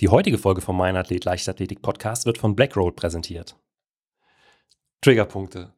[0.00, 3.58] Die heutige Folge vom Mein Athlet Leichtathletik Podcast wird von Blackroad präsentiert.
[5.02, 5.74] Triggerpunkte.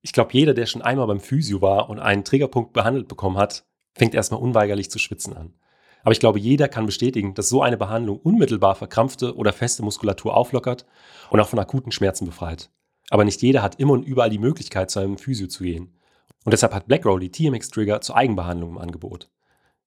[0.00, 3.64] Ich glaube, jeder, der schon einmal beim Physio war und einen Triggerpunkt behandelt bekommen hat,
[3.94, 5.54] fängt erstmal unweigerlich zu schwitzen an.
[6.02, 10.36] Aber ich glaube, jeder kann bestätigen, dass so eine Behandlung unmittelbar verkrampfte oder feste Muskulatur
[10.36, 10.84] auflockert
[11.30, 12.68] und auch von akuten Schmerzen befreit.
[13.10, 15.96] Aber nicht jeder hat immer und überall die Möglichkeit, zu einem Physio zu gehen.
[16.44, 19.30] Und deshalb hat Blackroll die TMX-Trigger zur Eigenbehandlung im Angebot.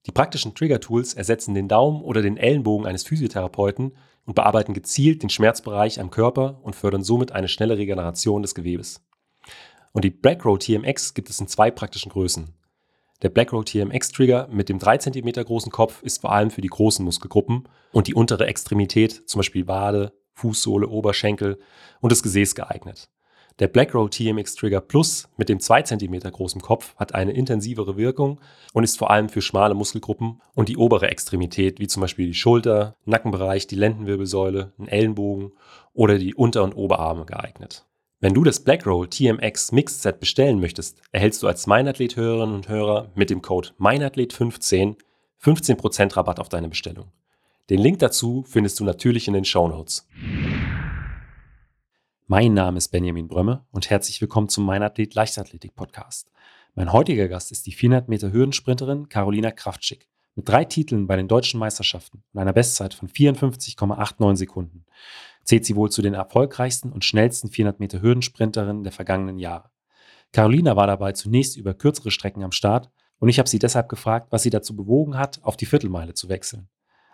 [0.06, 3.96] Die praktischen Trigger-Tools ersetzen den Daumen oder den Ellenbogen eines Physiotherapeuten
[4.26, 9.04] und bearbeiten gezielt den Schmerzbereich am Körper und fördern somit eine schnelle Regeneration des Gewebes.
[9.94, 12.54] Und die Blackroll TMX gibt es in zwei praktischen Größen.
[13.22, 16.67] Der Blackroll TMX Trigger mit dem 3 cm großen Kopf ist vor allem für die
[16.67, 21.58] großen Muskelgruppen und die untere Extremität, zum Beispiel Wade, Fußsohle, Oberschenkel
[22.02, 23.09] und das Gesäß geeignet.
[23.59, 28.41] Der Blackroll TMX Trigger Plus mit dem 2 cm großen Kopf hat eine intensivere Wirkung
[28.73, 32.34] und ist vor allem für schmale Muskelgruppen und die obere Extremität, wie zum Beispiel die
[32.34, 35.54] Schulter, Nackenbereich, die Lendenwirbelsäule, den Ellenbogen
[35.94, 37.86] oder die Unter- und Oberarme geeignet.
[38.20, 43.11] Wenn du das Blackroll TMX Mixed Set bestellen möchtest, erhältst du als Meinathlet-Hörerinnen und Hörer
[43.16, 44.98] mit dem Code Meinathlet15
[45.42, 47.11] 15% Rabatt auf deine Bestellung.
[47.70, 50.08] Den Link dazu findest du natürlich in den Show Notes.
[52.28, 56.32] Mein Name ist Benjamin Brömme und herzlich willkommen zum Mein Athlet Leichtathletik Podcast.
[56.73, 61.28] Mein heutiger Gast ist die 400 Meter Hürdensprinterin Carolina Kraftschick mit drei Titeln bei den
[61.28, 64.86] deutschen Meisterschaften und einer Bestzeit von 54,89 Sekunden.
[65.44, 69.70] Zählt sie wohl zu den erfolgreichsten und schnellsten 400 Meter Hürdensprinterinnen der vergangenen Jahre.
[70.32, 72.89] Carolina war dabei zunächst über kürzere Strecken am Start
[73.20, 76.28] und ich habe sie deshalb gefragt, was sie dazu bewogen hat, auf die Viertelmeile zu
[76.28, 76.70] wechseln.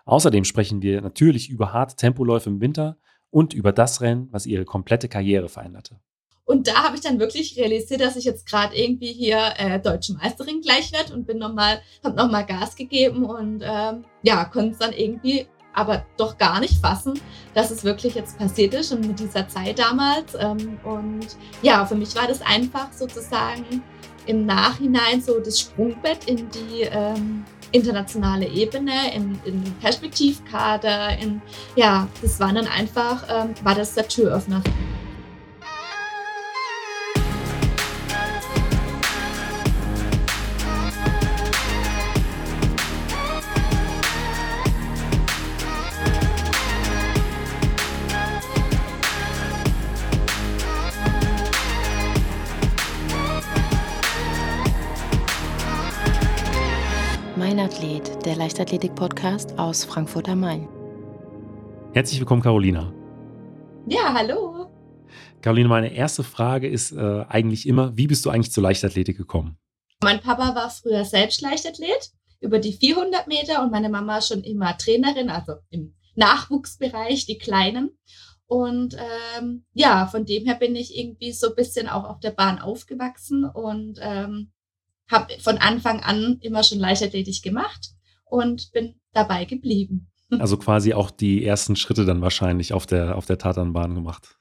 [0.06, 2.98] Außerdem sprechen wir natürlich über harte Tempoläufe im Winter
[3.32, 6.00] und über das Rennen, was ihre komplette Karriere veränderte.
[6.46, 10.14] Und da habe ich dann wirklich realisiert, dass ich jetzt gerade irgendwie hier äh, deutsche
[10.14, 14.78] Meisterin gleich werde und bin nochmal, habe nochmal Gas gegeben und ähm, ja, konnte es
[14.80, 17.14] dann irgendwie aber doch gar nicht fassen,
[17.54, 20.36] dass es wirklich jetzt passiert ist und mit dieser Zeit damals.
[20.38, 23.82] Ähm, und ja, für mich war das einfach sozusagen
[24.26, 31.42] im Nachhinein so das Sprungbett in die ähm, internationale Ebene, in, in Perspektivkader, in,
[31.76, 34.62] ja, das war dann einfach, ähm, war das der Türöffner.
[57.60, 60.68] Athlet, der Leichtathletik-Podcast aus Frankfurt am Main.
[61.94, 62.94] Herzlich willkommen, Carolina.
[63.88, 64.68] Ja, hallo.
[65.42, 69.58] Carolina, meine erste Frage ist äh, eigentlich immer, wie bist du eigentlich zur Leichtathletik gekommen?
[70.04, 74.78] Mein Papa war früher selbst Leichtathlet über die 400 Meter und meine Mama schon immer
[74.78, 77.98] Trainerin, also im Nachwuchsbereich, die Kleinen.
[78.48, 78.98] Und
[79.38, 82.60] ähm, ja, von dem her bin ich irgendwie so ein bisschen auch auf der Bahn
[82.60, 84.52] aufgewachsen und ähm,
[85.12, 87.92] habe von Anfang an immer schon Leichtathletik gemacht
[88.26, 90.08] und bin dabei geblieben.
[90.40, 94.38] Also quasi auch die ersten Schritte dann wahrscheinlich auf der, auf der Tatanbahn gemacht.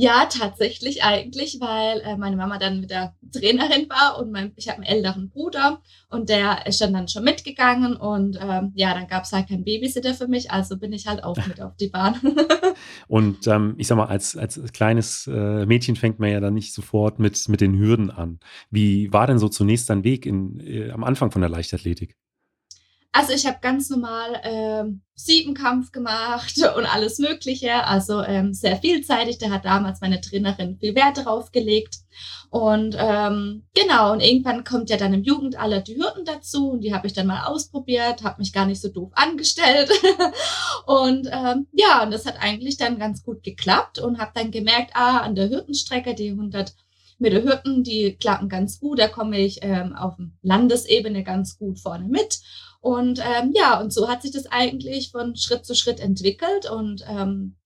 [0.00, 4.70] Ja, tatsächlich eigentlich, weil äh, meine Mama dann mit der Trainerin war und mein, ich
[4.70, 9.08] habe einen älteren Bruder und der ist dann, dann schon mitgegangen und ähm, ja, dann
[9.08, 11.88] gab es halt keinen Babysitter für mich, also bin ich halt auch mit auf die
[11.88, 12.18] Bahn.
[13.08, 16.72] und ähm, ich sag mal, als, als kleines äh, Mädchen fängt man ja dann nicht
[16.72, 18.40] sofort mit, mit den Hürden an.
[18.70, 22.16] Wie war denn so zunächst dein Weg in, äh, am Anfang von der Leichtathletik?
[23.12, 29.38] Also ich habe ganz normal ähm, Siebenkampf gemacht und alles Mögliche, also ähm, sehr vielseitig.
[29.38, 31.96] Da hat damals meine Trainerin viel Wert darauf gelegt.
[32.50, 36.92] Und ähm, genau, und irgendwann kommt ja dann im Jugendalter die Hürden dazu und die
[36.92, 39.90] habe ich dann mal ausprobiert, habe mich gar nicht so doof angestellt.
[40.86, 44.92] und ähm, ja, und das hat eigentlich dann ganz gut geklappt und habe dann gemerkt,
[44.94, 46.74] ah, an der Hürdenstrecke, die 100
[47.20, 52.06] Meter Hürden, die klappen ganz gut, da komme ich ähm, auf Landesebene ganz gut vorne
[52.06, 52.40] mit.
[52.80, 57.04] Und ähm, ja, und so hat sich das eigentlich von Schritt zu Schritt entwickelt und,
[57.08, 57.56] ähm,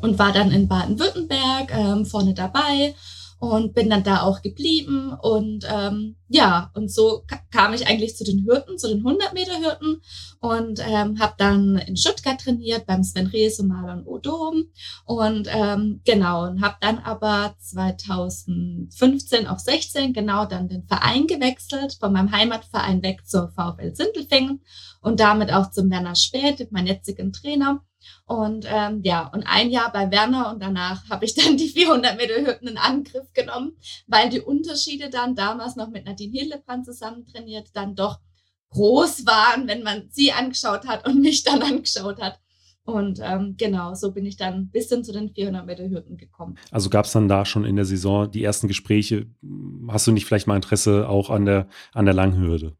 [0.00, 2.94] und war dann in Baden-Württemberg ähm, vorne dabei
[3.40, 8.22] und bin dann da auch geblieben und ähm, ja und so kam ich eigentlich zu
[8.22, 10.02] den Hürden, zu den 100 Meter Hürden
[10.40, 14.66] und ähm, habe dann in Stuttgart trainiert beim Sven Rees und Marlon Odom
[15.06, 21.96] und ähm, genau und habe dann aber 2015 auf 16 genau dann den Verein gewechselt
[21.98, 24.60] von meinem Heimatverein weg zur VfL Sindelfingen
[25.00, 27.82] und damit auch zum Werner Späth, mein jetzigen Trainer
[28.26, 32.16] und ähm, ja, und ein Jahr bei Werner und danach habe ich dann die 400
[32.16, 33.76] Meter Hürden in Angriff genommen,
[34.06, 38.20] weil die Unterschiede dann damals noch mit Nadine Hildebrand zusammen trainiert, dann doch
[38.70, 42.40] groß waren, wenn man sie angeschaut hat und mich dann angeschaut hat.
[42.84, 46.56] Und ähm, genau, so bin ich dann bis hin zu den 400 Meter Hürden gekommen.
[46.70, 49.26] Also gab es dann da schon in der Saison die ersten Gespräche?
[49.88, 52.76] Hast du nicht vielleicht mal Interesse auch an der, an der Langhürde?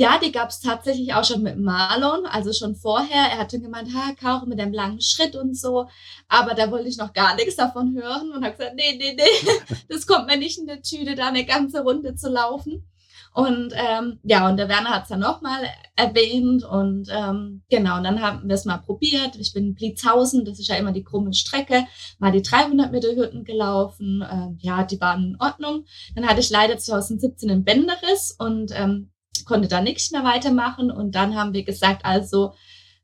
[0.00, 3.32] Ja, die gab es tatsächlich auch schon mit Marlon, also schon vorher.
[3.32, 5.88] Er hat schon gemeint, ha, Kauch mit dem langen Schritt und so.
[6.26, 9.76] Aber da wollte ich noch gar nichts davon hören und habe gesagt, nee, nee, nee,
[9.90, 12.88] das kommt mir nicht in der Tüte, da eine ganze Runde zu laufen.
[13.34, 18.04] Und ähm, ja, und der Werner hat es dann nochmal erwähnt und ähm, genau, und
[18.04, 19.36] dann haben wir es mal probiert.
[19.36, 21.84] Ich bin in Blitzhausen, das ist ja immer die krumme Strecke,
[22.18, 24.24] mal die 300 Meter Hürden gelaufen.
[24.32, 25.84] Ähm, ja, die waren in Ordnung.
[26.14, 29.10] Dann hatte ich leider 2017 einen Bänderriss und ähm,
[29.44, 30.90] konnte da nichts mehr weitermachen.
[30.90, 32.54] Und dann haben wir gesagt, also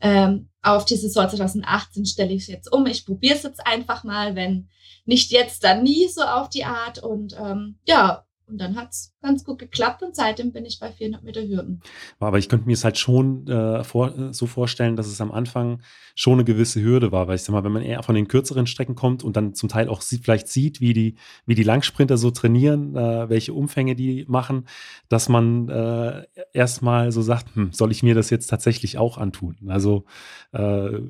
[0.00, 2.86] ähm, auf die Saison 2018 stelle ich es jetzt um.
[2.86, 4.68] Ich probiere es jetzt einfach mal, wenn
[5.04, 6.98] nicht jetzt, dann nie so auf die Art.
[6.98, 10.92] Und ähm, ja, und dann hat es ganz gut geklappt und seitdem bin ich bei
[10.92, 11.80] 400 Meter Hürden.
[12.20, 15.32] Aber ich könnte mir es halt schon äh, vor, äh, so vorstellen, dass es am
[15.32, 15.82] Anfang
[16.14, 18.66] schon eine gewisse Hürde war, weil ich sag mal, wenn man eher von den kürzeren
[18.66, 22.16] Strecken kommt und dann zum Teil auch sieht, vielleicht sieht, wie die, wie die Langsprinter
[22.16, 24.66] so trainieren, äh, welche Umfänge die machen,
[25.08, 29.56] dass man äh, erstmal so sagt, hm, soll ich mir das jetzt tatsächlich auch antun?
[29.66, 30.04] Also
[30.52, 31.00] äh,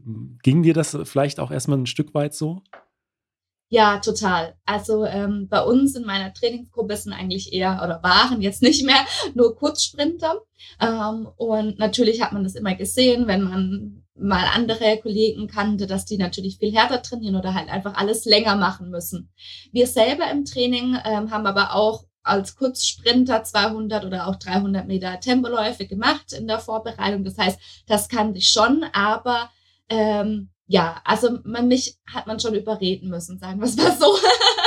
[0.43, 2.63] ging dir das vielleicht auch erstmal ein Stück weit so?
[3.69, 4.55] Ja, total.
[4.65, 9.05] Also ähm, bei uns in meiner Trainingsgruppe sind eigentlich eher oder waren jetzt nicht mehr
[9.35, 10.41] nur Kurzsprinter.
[10.81, 16.05] Ähm, und natürlich hat man das immer gesehen, wenn man mal andere Kollegen kannte, dass
[16.05, 19.31] die natürlich viel härter trainieren oder halt einfach alles länger machen müssen.
[19.73, 25.21] Wir selber im Training ähm, haben aber auch als Kurzsprinter 200 oder auch 300 Meter
[25.21, 27.25] Tempoläufe gemacht in der Vorbereitung.
[27.25, 29.51] Das heißt, das kannte ich schon, aber
[29.89, 34.17] ähm, ja, also man, mich hat man schon überreden müssen, sagen wir es mal so.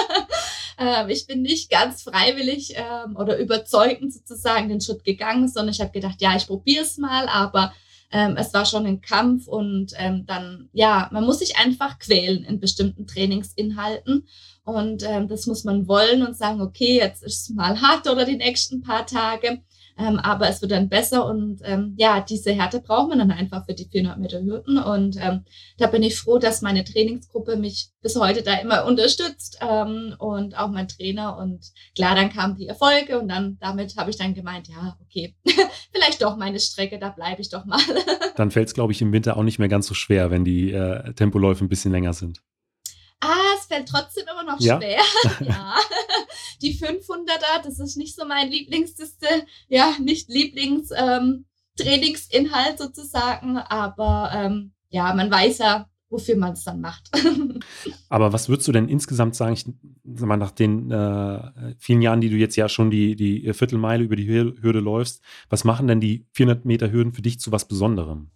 [0.77, 5.81] ähm, ich bin nicht ganz freiwillig ähm, oder überzeugend sozusagen den Schritt gegangen, sondern ich
[5.81, 7.73] habe gedacht, ja, ich probiere es mal, aber
[8.11, 12.43] ähm, es war schon ein Kampf und ähm, dann, ja, man muss sich einfach quälen
[12.43, 14.27] in bestimmten Trainingsinhalten
[14.63, 18.25] und ähm, das muss man wollen und sagen, okay, jetzt ist es mal hart oder
[18.25, 19.61] die nächsten paar Tage.
[19.99, 23.65] Ähm, aber es wird dann besser und ähm, ja, diese Härte braucht man dann einfach
[23.65, 25.43] für die 400 Meter Hürden und ähm,
[25.77, 30.57] da bin ich froh, dass meine Trainingsgruppe mich bis heute da immer unterstützt ähm, und
[30.57, 31.65] auch mein Trainer und
[31.95, 35.35] klar, dann kamen die Erfolge und dann damit habe ich dann gemeint, ja, okay,
[35.91, 37.81] vielleicht doch meine Strecke, da bleibe ich doch mal.
[38.37, 40.71] dann fällt es, glaube ich, im Winter auch nicht mehr ganz so schwer, wenn die
[40.71, 42.41] äh, Tempoläufe ein bisschen länger sind.
[43.21, 44.77] Ah, es fällt trotzdem immer noch ja?
[44.77, 45.01] schwer.
[45.47, 45.75] ja.
[46.61, 49.27] Die 500er, das ist nicht so mein Lieblingsliste,
[49.67, 56.81] ja, nicht Lieblings-Trainingsinhalt ähm, sozusagen, aber ähm, ja, man weiß ja, wofür man es dann
[56.81, 57.09] macht.
[58.09, 59.65] aber was würdest du denn insgesamt sagen, ich
[60.15, 64.03] sag mal, nach den äh, vielen Jahren, die du jetzt ja schon die, die Viertelmeile
[64.03, 67.67] über die Hürde läufst, was machen denn die 400 Meter Hürden für dich zu was
[67.67, 68.31] Besonderem?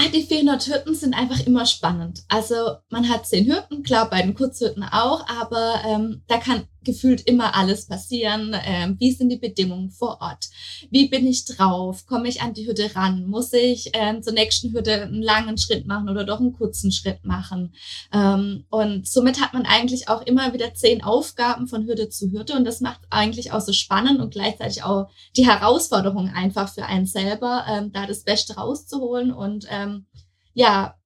[0.00, 2.22] Ah, die 400 Hürden sind einfach immer spannend.
[2.28, 7.22] Also man hat zehn Hürden, klar, bei den Kurzhürden auch, aber ähm, da kann gefühlt
[7.22, 8.54] immer alles passieren.
[8.64, 10.48] Ähm, wie sind die Bedingungen vor Ort?
[10.90, 12.06] Wie bin ich drauf?
[12.06, 13.26] Komme ich an die Hürde ran?
[13.26, 17.24] Muss ich ähm, zur nächsten Hürde einen langen Schritt machen oder doch einen kurzen Schritt
[17.24, 17.74] machen?
[18.12, 22.54] Ähm, und somit hat man eigentlich auch immer wieder zehn Aufgaben von Hürde zu Hürde
[22.54, 27.06] und das macht eigentlich auch so spannend und gleichzeitig auch die Herausforderung einfach für einen
[27.06, 30.06] selber, ähm, da das Beste rauszuholen und ähm,
[30.54, 30.96] ja,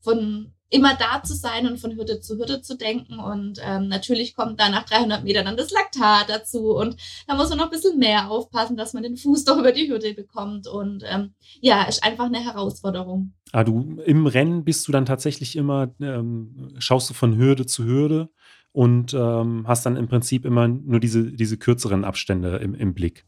[0.00, 3.18] von immer da zu sein und von Hürde zu Hürde zu denken.
[3.18, 6.74] Und ähm, natürlich kommt dann nach 300 Metern dann das Laktat dazu.
[6.74, 6.96] Und
[7.26, 9.88] da muss man noch ein bisschen mehr aufpassen, dass man den Fuß doch über die
[9.88, 10.66] Hürde bekommt.
[10.66, 13.32] Und ähm, ja, ist einfach eine Herausforderung.
[13.52, 17.84] Ah, du im Rennen bist du dann tatsächlich immer, ähm, schaust du von Hürde zu
[17.84, 18.30] Hürde
[18.72, 23.24] und ähm, hast dann im Prinzip immer nur diese, diese kürzeren Abstände im, im Blick.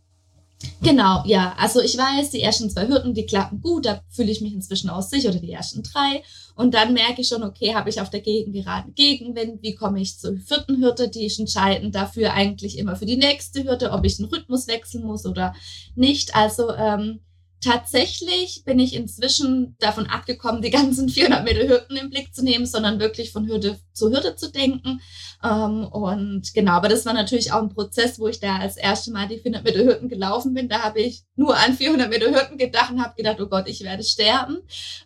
[0.82, 1.54] Genau, ja.
[1.58, 4.88] Also ich weiß, die ersten zwei Hürden, die klappen gut, da fühle ich mich inzwischen
[4.88, 6.22] aus sich oder die ersten drei.
[6.54, 10.18] Und dann merke ich schon, okay, habe ich auf der Gegengeraden Gegenwind, wie komme ich
[10.18, 14.16] zur vierten Hürde, die ist entscheidend dafür eigentlich immer für die nächste Hürde, ob ich
[14.16, 15.54] den Rhythmus wechseln muss oder
[15.94, 16.34] nicht.
[16.34, 17.20] Also ähm,
[17.60, 22.66] tatsächlich bin ich inzwischen davon abgekommen, die ganzen 400 Meter Hürden im Blick zu nehmen,
[22.66, 25.00] sondern wirklich von Hürde zu Hürde zu denken.
[25.42, 29.10] Ähm, und genau, aber das war natürlich auch ein Prozess, wo ich da als erste
[29.10, 30.68] Mal die 400 Meter Hürden gelaufen bin.
[30.68, 33.82] Da habe ich nur an 400 Meter Hürden gedacht und habe gedacht, oh Gott, ich
[33.82, 34.58] werde sterben.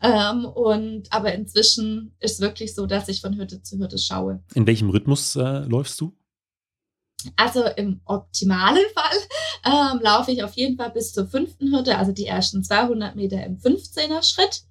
[0.02, 4.42] Ähm, und aber inzwischen ist wirklich so, dass ich von Hürde zu Hürde schaue.
[4.54, 6.12] In welchem Rhythmus äh, läufst du?
[7.36, 9.18] Also im optimalen Fall
[9.64, 13.44] ähm, laufe ich auf jeden Fall bis zur fünften Hürde, also die ersten 200 Meter
[13.44, 14.62] im 15er Schritt.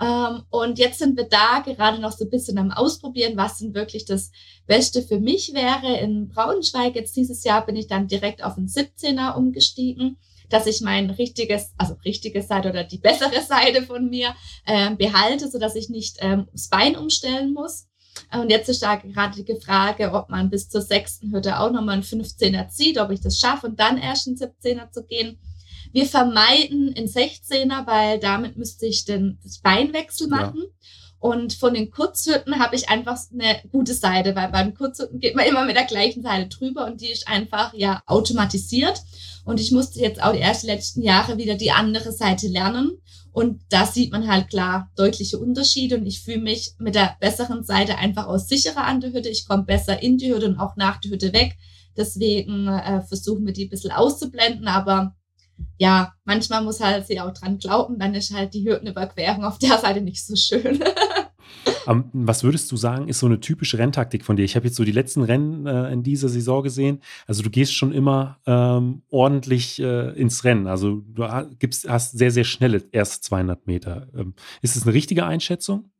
[0.00, 3.74] Ähm, und jetzt sind wir da gerade noch so ein bisschen am Ausprobieren, was denn
[3.74, 4.30] wirklich das
[4.66, 5.98] Beste für mich wäre.
[6.00, 10.16] In Braunschweig jetzt dieses Jahr bin ich dann direkt auf den 17er umgestiegen.
[10.48, 14.34] dass ich mein richtiges, also richtige Seite oder die bessere Seite von mir
[14.66, 17.86] äh, behalte, so dass ich nicht ähm, das Bein umstellen muss.
[18.32, 21.94] Und jetzt ist da gerade die Frage, ob man bis zur sechsten Hütte auch nochmal
[21.94, 25.38] einen 15er zieht, ob ich das schaffe und dann erst einen 17er zu gehen.
[25.92, 30.62] Wir vermeiden in 16er, weil damit müsste ich den das Beinwechsel machen.
[30.62, 30.90] Ja.
[31.20, 35.46] Und von den Kurzhütten habe ich einfach eine gute Seite, weil beim Kurzhütten geht man
[35.46, 39.02] immer mit der gleichen Seite drüber und die ist einfach ja automatisiert.
[39.44, 42.92] Und ich musste jetzt auch die ersten letzten Jahre wieder die andere Seite lernen.
[43.32, 47.62] Und da sieht man halt klar deutliche Unterschiede und ich fühle mich mit der besseren
[47.62, 49.28] Seite einfach auch sicherer an der Hütte.
[49.28, 51.56] Ich komme besser in die Hütte und auch nach der Hütte weg.
[51.96, 55.14] Deswegen äh, versuchen wir die ein bisschen auszublenden, aber
[55.78, 59.78] ja, manchmal muss halt sie auch dran glauben, dann ist halt die Hürdenüberquerung auf der
[59.78, 60.82] Seite nicht so schön.
[62.12, 64.44] Was würdest du sagen, ist so eine typische Renntaktik von dir?
[64.44, 67.00] Ich habe jetzt so die letzten Rennen äh, in dieser Saison gesehen.
[67.26, 70.66] Also du gehst schon immer ähm, ordentlich äh, ins Rennen.
[70.66, 71.26] Also du
[71.58, 74.08] gibst, hast sehr, sehr schnelle erste 200 Meter.
[74.14, 75.90] Ähm, ist es eine richtige Einschätzung?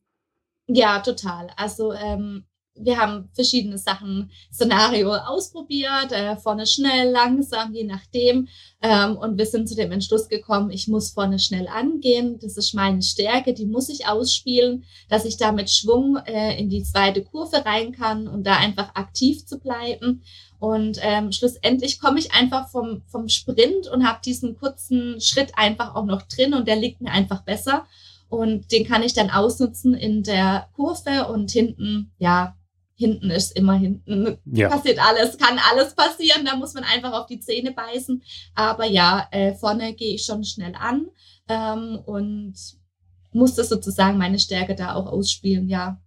[0.69, 1.49] Ja, total.
[1.57, 2.45] Also ähm,
[2.83, 8.49] wir haben verschiedene Sachen, Szenario ausprobiert, äh, vorne schnell, langsam, je nachdem.
[8.83, 12.39] Ähm, und wir sind zu dem Entschluss gekommen, ich muss vorne schnell angehen.
[12.41, 16.71] Das ist meine Stärke, die muss ich ausspielen, dass ich da mit Schwung äh, in
[16.71, 20.23] die zweite Kurve rein kann und da einfach aktiv zu bleiben.
[20.59, 25.95] Und ähm, schlussendlich komme ich einfach vom, vom Sprint und habe diesen kurzen Schritt einfach
[25.95, 27.87] auch noch drin und der liegt mir einfach besser.
[28.29, 32.55] Und den kann ich dann ausnutzen in der Kurve und hinten, ja,
[33.01, 34.37] hinten ist immer hinten.
[34.45, 34.69] Ja.
[34.69, 36.45] Passiert alles, kann alles passieren.
[36.45, 38.23] Da muss man einfach auf die Zähne beißen.
[38.55, 41.07] Aber ja, äh, vorne gehe ich schon schnell an
[41.49, 42.55] ähm, und
[43.33, 45.99] muss das sozusagen meine Stärke da auch ausspielen, ja.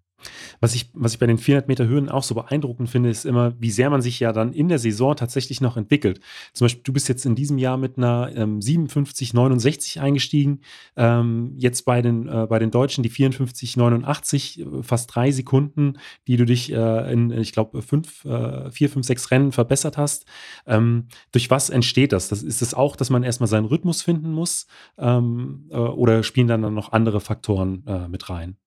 [0.60, 3.54] Was ich, was ich bei den 400 Meter Höhen auch so beeindruckend finde, ist immer,
[3.60, 6.20] wie sehr man sich ja dann in der Saison tatsächlich noch entwickelt.
[6.54, 10.62] Zum Beispiel, du bist jetzt in diesem Jahr mit einer ähm, 57, 69 eingestiegen.
[10.96, 15.98] Ähm, jetzt bei den, äh, bei den Deutschen die 54, 89, äh, fast drei Sekunden,
[16.28, 20.26] die du dich äh, in, ich glaube, fünf, äh, vier, fünf, sechs Rennen verbessert hast.
[20.66, 22.28] Ähm, durch was entsteht das?
[22.30, 24.68] das ist es das auch, dass man erstmal seinen Rhythmus finden muss?
[24.98, 28.58] Ähm, äh, oder spielen dann, dann noch andere Faktoren äh, mit rein?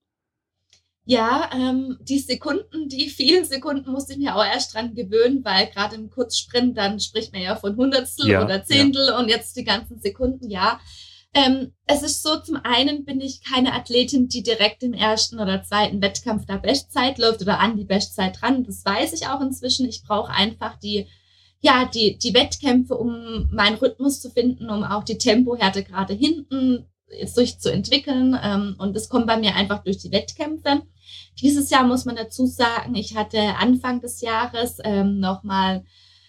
[1.08, 5.68] Ja, ähm, die Sekunden, die vielen Sekunden musste ich mir auch erst dran gewöhnen, weil
[5.68, 9.18] gerade im Kurzsprint, dann spricht man ja von Hundertstel ja, oder Zehntel ja.
[9.18, 10.80] und jetzt die ganzen Sekunden, ja.
[11.32, 15.62] Ähm, es ist so, zum einen bin ich keine Athletin, die direkt im ersten oder
[15.62, 18.64] zweiten Wettkampf der Bestzeit läuft oder an die Bestzeit dran.
[18.64, 19.88] Das weiß ich auch inzwischen.
[19.88, 21.06] Ich brauche einfach die,
[21.60, 26.86] ja, die, die Wettkämpfe, um meinen Rhythmus zu finden, um auch die Tempohärte gerade hinten
[27.24, 28.38] sich zu entwickeln.
[28.42, 30.82] Ähm, und das kommt bei mir einfach durch die Wettkämpfe.
[31.40, 35.84] Dieses Jahr muss man dazu sagen, ich hatte Anfang des Jahres ähm, nochmal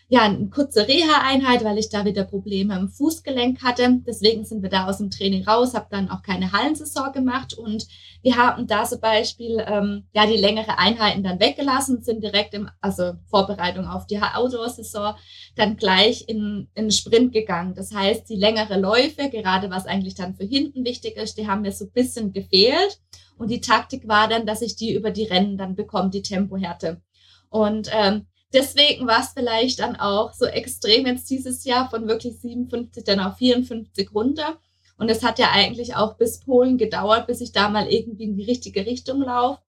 [0.10, 4.00] ja, eine kurze Reha-Einheit, weil ich da wieder Probleme im Fußgelenk hatte.
[4.08, 7.86] Deswegen sind wir da aus dem Training raus, habe dann auch keine Hallensaison gemacht und
[8.22, 12.70] wir haben da zum Beispiel ähm, ja die längere Einheiten dann weggelassen, sind direkt im,
[12.80, 15.16] also Vorbereitung auf die Outdoor-Saison,
[15.58, 17.76] dann gleich in, in Sprint gegangen.
[17.76, 21.64] Das heißt, die längere Läufe, gerade was eigentlich dann für hinten wichtig ist, die haben
[21.64, 23.02] mir so ein bisschen gefehlt.
[23.38, 27.02] Und die Taktik war dann, dass ich die über die Rennen dann bekomme, die Tempohärte.
[27.50, 32.40] Und ähm, deswegen war es vielleicht dann auch so extrem jetzt dieses Jahr von wirklich
[32.40, 34.58] 57 dann auf 54 runter.
[34.98, 38.36] Und es hat ja eigentlich auch bis Polen gedauert, bis ich da mal irgendwie in
[38.36, 39.62] die richtige Richtung laufe.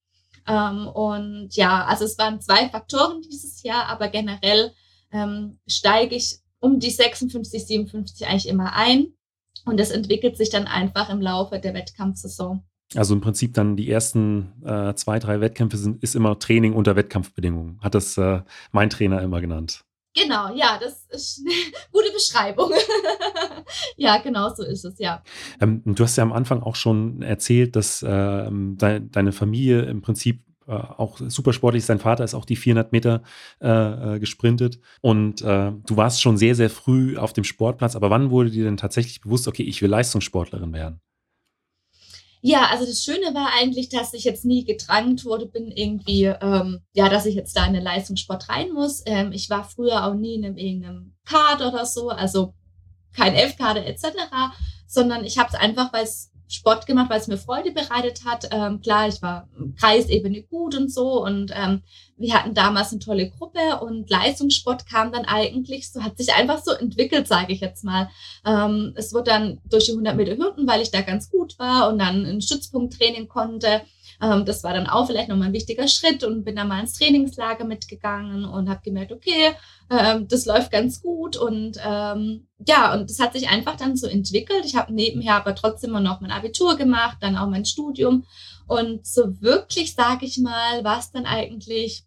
[0.47, 4.73] Ähm, und ja, also es waren zwei Faktoren dieses Jahr, aber generell
[5.11, 9.13] ähm, steige ich um die 56, 57 eigentlich immer ein.
[9.65, 12.63] Und das entwickelt sich dann einfach im Laufe der Wettkampfsaison.
[12.95, 16.95] Also im Prinzip dann die ersten äh, zwei, drei Wettkämpfe sind, ist immer Training unter
[16.95, 17.79] Wettkampfbedingungen.
[17.81, 18.41] Hat das äh,
[18.71, 19.83] mein Trainer immer genannt.
[20.15, 21.53] Genau, ja, das ist eine
[21.91, 22.71] gute Beschreibung.
[23.97, 25.21] ja, genau so ist es, ja.
[25.61, 30.01] Ähm, du hast ja am Anfang auch schon erzählt, dass ähm, de deine Familie im
[30.01, 31.89] Prinzip äh, auch super sportlich ist.
[31.89, 33.21] Dein Vater ist auch die 400 Meter
[33.61, 37.95] äh, äh, gesprintet und äh, du warst schon sehr, sehr früh auf dem Sportplatz.
[37.95, 41.01] Aber wann wurde dir denn tatsächlich bewusst, okay, ich will Leistungssportlerin werden?
[42.41, 46.81] Ja, also das Schöne war eigentlich, dass ich jetzt nie gedrängt wurde, bin irgendwie, ähm,
[46.93, 49.03] ja, dass ich jetzt da in den Leistungssport rein muss.
[49.05, 52.53] Ähm, ich war früher auch nie in einem, irgendeinem Kader oder so, also
[53.13, 54.07] kein F-Kader etc.,
[54.87, 58.49] sondern ich habe es einfach, weil es Sport gemacht, weil es mir Freude bereitet hat.
[58.51, 59.47] Ähm, klar, ich war
[59.79, 61.83] Kreisebene gut und so und ähm,
[62.17, 66.61] wir hatten damals eine tolle Gruppe und Leistungssport kam dann eigentlich so, hat sich einfach
[66.63, 68.09] so entwickelt, sage ich jetzt mal.
[68.45, 71.87] Ähm, es wurde dann durch die 100 Meter Hürden, weil ich da ganz gut war
[71.87, 73.81] und dann ein Stützpunkttraining konnte,
[74.21, 76.93] Ähm, das war dann auch vielleicht nochmal ein wichtiger Schritt und bin dann mal ins
[76.93, 79.53] Trainingslager mitgegangen und habe gemerkt, okay,
[79.89, 84.07] ähm, das läuft ganz gut und ähm, ja, und das hat sich einfach dann so
[84.07, 84.65] entwickelt.
[84.65, 88.25] Ich habe nebenher aber trotzdem noch mein Abitur gemacht, dann auch mein Studium
[88.67, 92.05] und so wirklich, sage ich mal, war dann eigentlich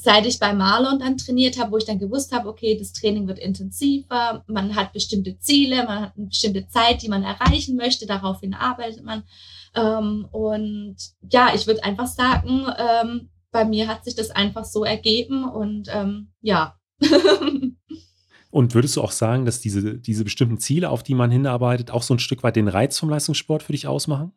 [0.00, 3.26] seit ich bei Marlon dann trainiert habe, wo ich dann gewusst habe, okay, das Training
[3.26, 8.06] wird intensiver, man hat bestimmte Ziele, man hat eine bestimmte Zeit, die man erreichen möchte,
[8.06, 9.24] daraufhin arbeitet man.
[9.74, 10.96] Ähm, und
[11.30, 15.88] ja, ich würde einfach sagen, ähm, bei mir hat sich das einfach so ergeben und
[15.92, 16.76] ähm, ja.
[18.50, 22.02] und würdest du auch sagen, dass diese, diese bestimmten Ziele, auf die man hinarbeitet, auch
[22.02, 24.32] so ein Stück weit den Reiz vom Leistungssport für dich ausmachen?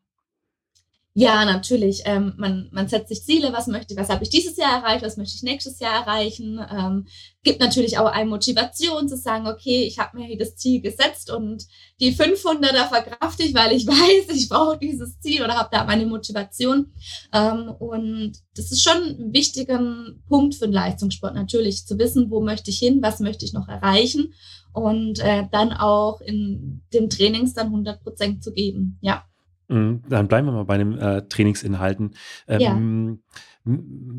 [1.14, 2.04] Ja, natürlich.
[2.06, 5.18] Ähm, man, man setzt sich Ziele, was möchte, was habe ich dieses Jahr erreicht, was
[5.18, 6.66] möchte ich nächstes Jahr erreichen.
[6.72, 7.06] Ähm,
[7.44, 11.30] gibt natürlich auch eine Motivation zu sagen, okay, ich habe mir hier das Ziel gesetzt
[11.30, 11.66] und
[12.00, 16.06] die 500er verkrafte ich, weil ich weiß, ich brauche dieses Ziel oder habe da meine
[16.06, 16.94] Motivation.
[17.34, 19.82] Ähm, und das ist schon ein wichtiger
[20.30, 23.68] Punkt für den Leistungssport natürlich, zu wissen, wo möchte ich hin, was möchte ich noch
[23.68, 24.34] erreichen
[24.72, 28.98] und äh, dann auch in dem Trainings dann 100 Prozent zu geben.
[29.02, 29.26] Ja.
[29.72, 32.16] Mhm, dann bleiben wir mal bei den äh, Trainingsinhalten.
[32.48, 33.20] Ähm,
[33.64, 33.74] ja.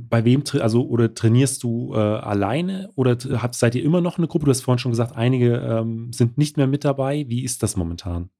[0.08, 4.28] Bei wem, also oder trainierst du äh, alleine oder habt, seid ihr immer noch eine
[4.28, 4.46] Gruppe?
[4.46, 7.26] Du hast vorhin schon gesagt, einige ähm, sind nicht mehr mit dabei.
[7.28, 8.30] Wie ist das momentan?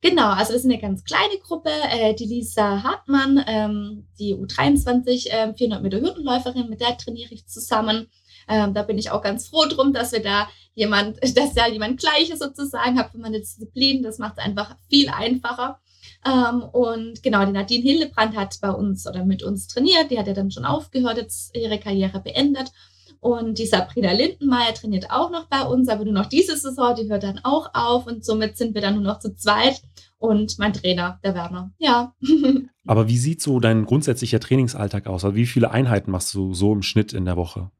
[0.00, 1.70] Genau, also wir sind eine ganz kleine Gruppe.
[1.90, 7.48] Äh, die Lisa Hartmann, ähm, die U23 äh, 400 Meter Hürdenläuferin, mit der trainiere ich
[7.48, 8.06] zusammen.
[8.48, 11.98] Ähm, da bin ich auch ganz froh drum, dass wir da jemand, dass ja jemand
[11.98, 14.04] Gleiches sozusagen hat für meine Disziplin.
[14.04, 15.80] Das macht es einfach viel einfacher.
[16.24, 20.10] Ähm, und genau, die Nadine Hildebrand hat bei uns oder mit uns trainiert.
[20.10, 22.72] Die hat ja dann schon aufgehört, jetzt ihre Karriere beendet.
[23.20, 27.08] Und die Sabrina Lindenmeier trainiert auch noch bei uns, aber nur noch diese Saison, die
[27.10, 28.06] hört dann auch auf.
[28.06, 29.82] Und somit sind wir dann nur noch zu zweit.
[30.18, 31.72] Und mein Trainer, der Werner.
[31.78, 32.14] Ja.
[32.86, 35.24] aber wie sieht so dein grundsätzlicher Trainingsalltag aus?
[35.24, 37.70] Also wie viele Einheiten machst du so im Schnitt in der Woche?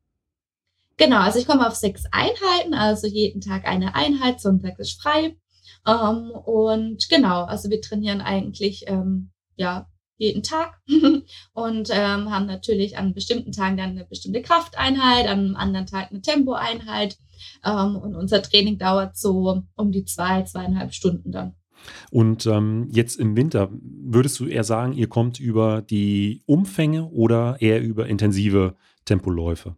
[0.97, 5.37] Genau, also ich komme auf sechs Einheiten, also jeden Tag eine Einheit, Sonntag ist frei.
[5.87, 10.81] Ähm, und genau, also wir trainieren eigentlich ähm, ja jeden Tag
[11.53, 16.11] und ähm, haben natürlich an bestimmten Tagen dann eine bestimmte Krafteinheit, an einem anderen Tag
[16.11, 17.17] eine Tempoeinheit.
[17.65, 21.55] Ähm, und unser Training dauert so um die zwei, zweieinhalb Stunden dann.
[22.11, 27.57] Und ähm, jetzt im Winter, würdest du eher sagen, ihr kommt über die Umfänge oder
[27.61, 28.75] eher über intensive
[29.05, 29.77] Tempoläufe?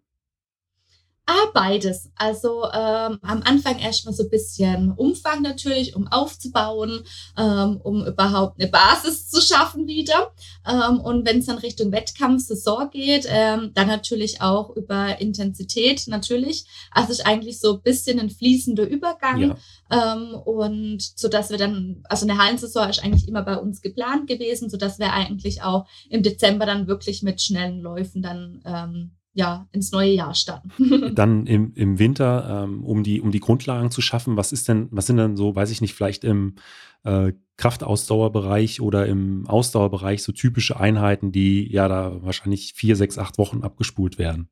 [1.32, 2.10] Ah, beides.
[2.16, 7.04] Also ähm, am Anfang erstmal so ein bisschen Umfang natürlich, um aufzubauen,
[7.38, 10.32] ähm, um überhaupt eine Basis zu schaffen wieder.
[10.66, 16.64] Ähm, und wenn es dann Richtung Wettkampfsaison geht, ähm, dann natürlich auch über Intensität natürlich.
[16.90, 19.56] Also ist eigentlich so ein bisschen ein fließender Übergang.
[19.88, 20.14] Ja.
[20.16, 24.26] Ähm, und so dass wir dann, also eine Hallensaison ist eigentlich immer bei uns geplant
[24.26, 29.12] gewesen, so dass wir eigentlich auch im Dezember dann wirklich mit schnellen Läufen dann ähm,
[29.32, 30.70] ja, ins neue Jahr starten.
[31.14, 34.88] Dann im, im Winter, ähm, um, die, um die Grundlagen zu schaffen, was ist denn,
[34.90, 36.56] was sind denn so, weiß ich nicht, vielleicht im
[37.04, 43.38] äh, Kraftausdauerbereich oder im Ausdauerbereich so typische Einheiten, die ja da wahrscheinlich vier, sechs, acht
[43.38, 44.48] Wochen abgespult werden?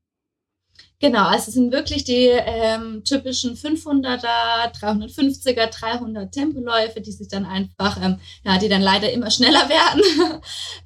[1.00, 7.44] Genau, also es sind wirklich die ähm, typischen 500er, 350er, 300 Tempoläufe, die sich dann
[7.44, 10.02] einfach, ähm, ja, die dann leider immer schneller werden.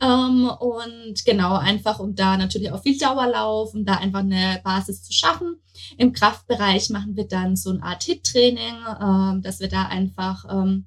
[0.03, 5.03] ähm, und genau, einfach um da natürlich auch viel Dauerlauf, um da einfach eine Basis
[5.03, 5.57] zu schaffen.
[5.97, 10.85] Im Kraftbereich machen wir dann so eine Art Hit-Training, ähm, dass wir da einfach ähm,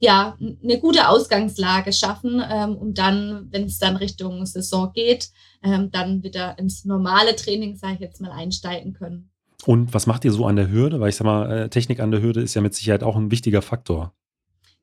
[0.00, 5.28] ja, eine gute Ausgangslage schaffen, ähm, um dann, wenn es dann Richtung Saison geht,
[5.62, 9.30] ähm, dann wieder ins normale Training, sage ich jetzt mal, einsteigen können.
[9.66, 11.00] Und was macht ihr so an der Hürde?
[11.00, 13.30] Weil ich sag mal, äh, Technik an der Hürde ist ja mit Sicherheit auch ein
[13.30, 14.14] wichtiger Faktor.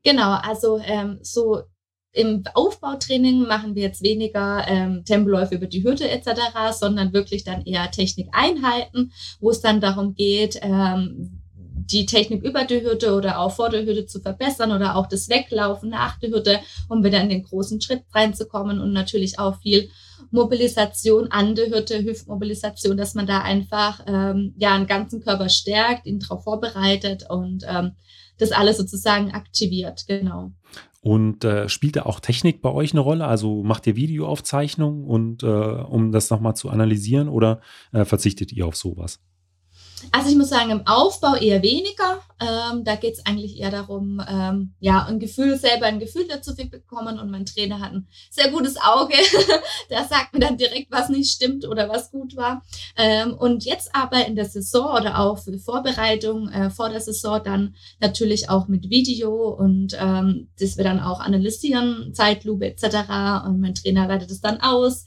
[0.03, 1.63] Genau, also ähm, so
[2.11, 6.29] im Aufbautraining machen wir jetzt weniger ähm, Tempoläufe über die Hürde etc.,
[6.71, 11.36] sondern wirklich dann eher Technikeinheiten, wo es dann darum geht, ähm,
[11.91, 15.29] die Technik über die Hürde oder auch vor der Hürde zu verbessern oder auch das
[15.29, 19.89] Weglaufen nach der Hürde, um wieder in den großen Schritt reinzukommen und natürlich auch viel
[20.31, 26.05] Mobilisation an der Hürde, Hüftmobilisation, dass man da einfach ähm, ja einen ganzen Körper stärkt,
[26.05, 27.93] ihn darauf vorbereitet und ähm,
[28.37, 30.51] das alles sozusagen aktiviert, genau.
[31.01, 33.25] Und äh, spielt da auch Technik bei euch eine Rolle?
[33.25, 37.61] Also macht ihr Videoaufzeichnungen und äh, um das nochmal zu analysieren oder
[37.93, 39.21] äh, verzichtet ihr auf sowas?
[40.11, 42.21] Also ich muss sagen, im Aufbau eher weniger.
[42.39, 46.53] Ähm, da geht es eigentlich eher darum, ähm, ja, ein Gefühl, selber ein Gefühl dazu
[46.53, 47.19] zu bekommen.
[47.19, 49.15] Und mein Trainer hat ein sehr gutes Auge.
[49.89, 52.61] der sagt mir dann direkt, was nicht stimmt oder was gut war.
[52.95, 57.01] Ähm, und jetzt aber in der Saison oder auch für die Vorbereitung äh, vor der
[57.01, 63.45] Saison dann natürlich auch mit Video und ähm, das wir dann auch analysieren, Zeitlupe etc.
[63.45, 65.05] Und mein Trainer wertet es dann aus.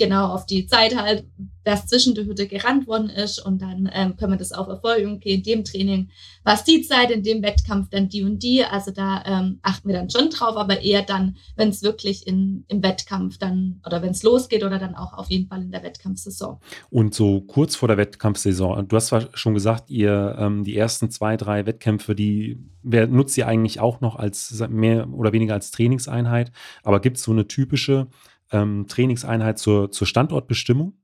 [0.00, 1.26] Genau auf die Zeit halt,
[1.62, 5.16] was zwischen der Hütte gerannt worden ist und dann ähm, können wir das auch verfolgen.
[5.16, 6.08] Okay, in dem Training
[6.42, 8.64] war es die Zeit, in dem Wettkampf dann die und die.
[8.64, 12.64] Also da ähm, achten wir dann schon drauf, aber eher dann, wenn es wirklich in,
[12.68, 15.82] im Wettkampf dann oder wenn es losgeht oder dann auch auf jeden Fall in der
[15.82, 16.56] Wettkampfsaison.
[16.88, 21.10] Und so kurz vor der Wettkampfsaison, du hast zwar schon gesagt, ihr ähm, die ersten
[21.10, 25.70] zwei, drei Wettkämpfe, die wer, nutzt ihr eigentlich auch noch als mehr oder weniger als
[25.70, 28.06] Trainingseinheit, aber gibt es so eine typische
[28.52, 30.99] ähm, Trainingseinheit zur, zur Standortbestimmung?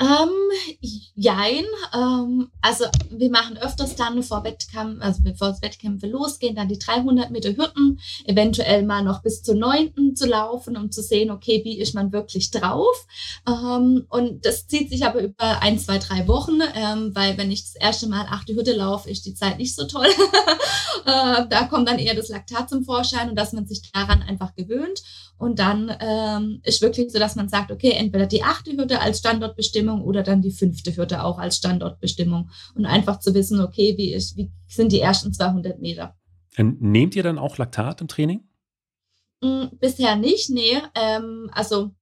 [0.00, 0.78] Ähm,
[1.16, 1.64] jein.
[1.92, 6.78] Ähm, also wir machen öfters dann vor Wettkampf, also bevor es Wettkämpfe losgehen, dann die
[6.78, 11.62] 300 Meter Hürden, eventuell mal noch bis zur neunten zu laufen, um zu sehen, okay,
[11.64, 13.06] wie ist man wirklich drauf.
[13.46, 17.62] Ähm, und das zieht sich aber über ein, zwei, drei Wochen, ähm, weil wenn ich
[17.62, 20.06] das erste Mal achte Hürde laufe, ist die Zeit nicht so toll.
[21.06, 24.54] äh, da kommt dann eher das Laktat zum Vorschein und dass man sich daran einfach
[24.54, 25.02] gewöhnt.
[25.38, 29.20] Und dann ähm, ist wirklich so, dass man sagt, okay, entweder die achte Hürde als
[29.20, 32.50] Standortbestimmung oder dann die fünfte Hürde auch als Standortbestimmung.
[32.74, 36.16] Und einfach zu wissen, okay, wie, ist, wie sind die ersten 200 Meter.
[36.56, 38.48] Nehmt ihr dann auch Laktat im Training?
[39.42, 40.78] Mm, bisher nicht, nee.
[40.94, 41.92] Ähm, also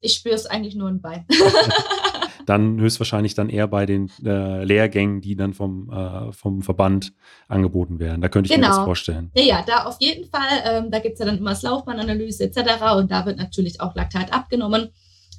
[0.00, 1.26] ich spüre es eigentlich nur im Bein.
[2.46, 7.12] dann höchstwahrscheinlich dann eher bei den äh, Lehrgängen, die dann vom, äh, vom Verband
[7.48, 8.20] angeboten werden.
[8.20, 8.66] Da könnte ich genau.
[8.66, 8.86] mir das genau.
[8.86, 9.30] vorstellen.
[9.34, 10.62] Ja, ja, da auf jeden Fall.
[10.64, 12.58] Ähm, da gibt es ja dann immer das Laufbahnanalyse etc.
[12.96, 14.90] Und da wird natürlich auch Laktat abgenommen.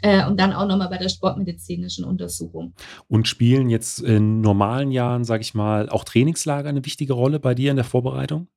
[0.01, 2.73] Äh, und dann auch nochmal bei der sportmedizinischen Untersuchung.
[3.07, 7.55] Und spielen jetzt in normalen Jahren, sage ich mal, auch Trainingslager eine wichtige Rolle bei
[7.55, 8.47] dir in der Vorbereitung?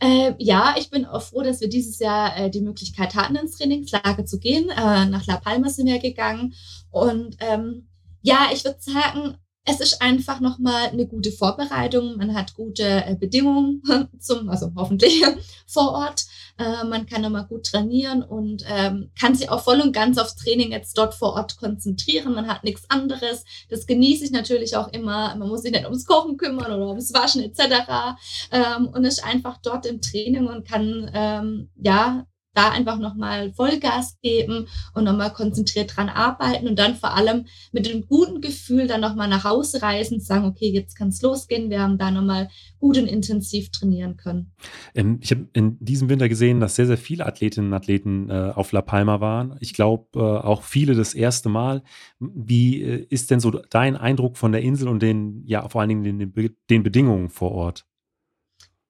[0.00, 3.58] Äh, ja, ich bin auch froh, dass wir dieses Jahr äh, die Möglichkeit hatten, ins
[3.58, 4.70] Trainingslager zu gehen.
[4.70, 6.54] Äh, nach La Palma sind wir gegangen.
[6.90, 7.88] Und ähm,
[8.22, 12.16] ja, ich würde sagen, es ist einfach nochmal eine gute Vorbereitung.
[12.16, 13.82] Man hat gute äh, Bedingungen
[14.18, 15.22] zum, also hoffentlich
[15.66, 16.26] vor Ort.
[16.58, 20.36] Äh, man kann nochmal gut trainieren und ähm, kann sich auch voll und ganz aufs
[20.36, 22.34] Training jetzt dort vor Ort konzentrieren.
[22.34, 23.44] Man hat nichts anderes.
[23.68, 25.34] Das genieße ich natürlich auch immer.
[25.36, 28.16] Man muss sich nicht ums Kochen kümmern oder ums Waschen etc.
[28.52, 34.18] Ähm, und ist einfach dort im Training und kann ähm, ja da einfach nochmal Vollgas
[34.22, 39.00] geben und nochmal konzentriert dran arbeiten und dann vor allem mit einem guten Gefühl dann
[39.00, 42.96] nochmal nach Hause reisen, sagen, okay, jetzt kann es losgehen, wir haben da nochmal gut
[42.98, 44.52] und intensiv trainieren können.
[44.94, 48.52] Ähm, ich habe in diesem Winter gesehen, dass sehr, sehr viele Athletinnen und Athleten äh,
[48.54, 49.56] auf La Palma waren.
[49.60, 51.82] Ich glaube äh, auch viele das erste Mal.
[52.18, 55.88] Wie äh, ist denn so dein Eindruck von der Insel und den, ja, vor allen
[55.88, 57.86] Dingen den, den Bedingungen vor Ort?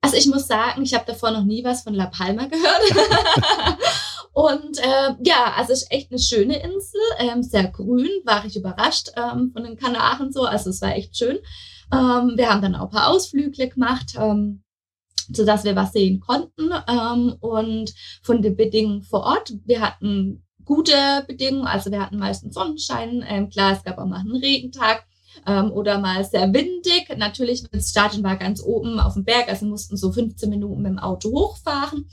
[0.04, 3.78] Also ich muss sagen, ich habe davor noch nie was von La Palma gehört.
[4.34, 8.54] Und äh, ja, also es ist echt eine schöne Insel, ähm, sehr grün, war ich
[8.54, 11.38] überrascht ähm, von den Kanaren so, also es war echt schön.
[11.90, 14.62] Ähm, wir haben dann auch ein paar Ausflüge gemacht, ähm,
[15.32, 16.70] sodass wir was sehen konnten.
[16.86, 22.54] Ähm, und von den Bedingungen vor Ort, wir hatten gute Bedingungen, also wir hatten meistens
[22.54, 25.06] Sonnenschein, ähm, klar, es gab auch mal einen Regentag
[25.46, 27.08] ähm, oder mal sehr windig.
[27.16, 30.92] Natürlich, das Stadion war ganz oben auf dem Berg, also mussten so 15 Minuten mit
[30.92, 32.06] dem Auto hochfahren.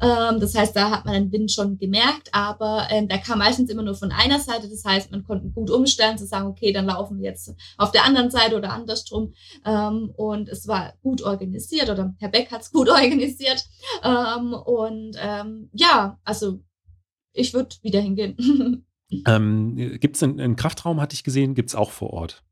[0.00, 3.70] Ähm, das heißt, da hat man den Wind schon gemerkt, aber ähm, der kam meistens
[3.70, 4.68] immer nur von einer Seite.
[4.68, 8.04] Das heißt, man konnte gut umstellen, zu sagen, okay, dann laufen wir jetzt auf der
[8.04, 9.32] anderen Seite oder andersrum.
[9.64, 13.64] Ähm, und es war gut organisiert oder Herr Beck hat es gut organisiert.
[14.02, 16.60] Ähm, und ähm, ja, also
[17.32, 18.82] ich würde wieder hingehen.
[19.24, 22.42] Ähm, gibt es einen, einen Kraftraum, hatte ich gesehen, gibt es auch vor Ort?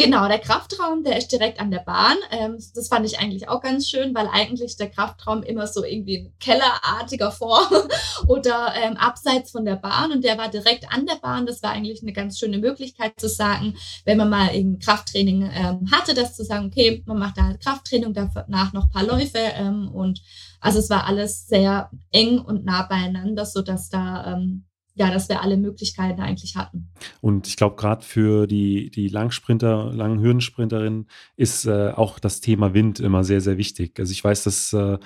[0.00, 2.16] Genau, der Kraftraum, der ist direkt an der Bahn.
[2.30, 6.18] Ähm, das fand ich eigentlich auch ganz schön, weil eigentlich der Kraftraum immer so irgendwie
[6.18, 7.66] ein kellerartiger Form
[8.28, 11.46] oder ähm, abseits von der Bahn und der war direkt an der Bahn.
[11.46, 15.90] Das war eigentlich eine ganz schöne Möglichkeit zu sagen, wenn man mal eben Krafttraining ähm,
[15.90, 19.90] hatte, das zu sagen, okay, man macht da halt Krafttraining, danach noch paar Läufe ähm,
[19.92, 20.22] und
[20.60, 24.67] also es war alles sehr eng und nah beieinander, so dass da ähm,
[24.98, 26.90] ja, dass wir alle Möglichkeiten eigentlich hatten.
[27.20, 31.06] Und ich glaube, gerade für die, die Langsprinter, langen Hürdensprinterinnen
[31.36, 33.98] ist äh, auch das Thema Wind immer sehr, sehr wichtig.
[33.98, 34.98] Also ich weiß, dass äh,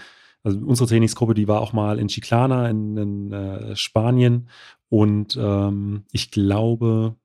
[0.45, 4.49] also unsere Trainingsgruppe, die war auch mal in Chiclana in, in äh, Spanien
[4.89, 7.17] und ähm, ich glaube,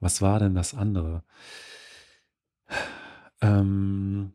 [0.00, 1.22] was war denn das andere?
[3.40, 4.32] Ähm,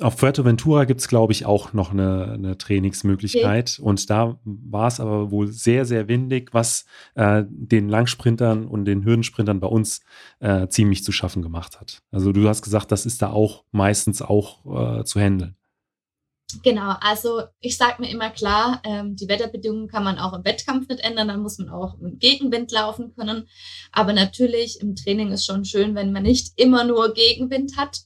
[0.00, 3.76] Auf Fuerteventura gibt es, glaube ich, auch noch eine, eine Trainingsmöglichkeit.
[3.78, 3.88] Okay.
[3.88, 9.04] Und da war es aber wohl sehr, sehr windig, was äh, den Langsprintern und den
[9.04, 10.00] Hürdensprintern bei uns
[10.38, 12.02] äh, ziemlich zu schaffen gemacht hat.
[12.10, 15.56] Also du hast gesagt, das ist da auch meistens auch äh, zu handeln.
[16.62, 20.88] Genau, also ich sage mir immer klar, ähm, die Wetterbedingungen kann man auch im Wettkampf
[20.88, 23.48] nicht ändern, dann muss man auch mit Gegenwind laufen können.
[23.92, 28.00] Aber natürlich im Training ist schon schön, wenn man nicht immer nur Gegenwind hat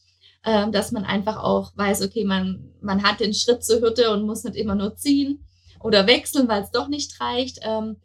[0.44, 4.26] ähm, dass man einfach auch weiß, okay, man, man hat den Schritt zur Hürde und
[4.26, 5.46] muss nicht immer nur ziehen
[5.80, 7.60] oder wechseln, weil es doch nicht reicht.
[7.62, 7.96] Ähm,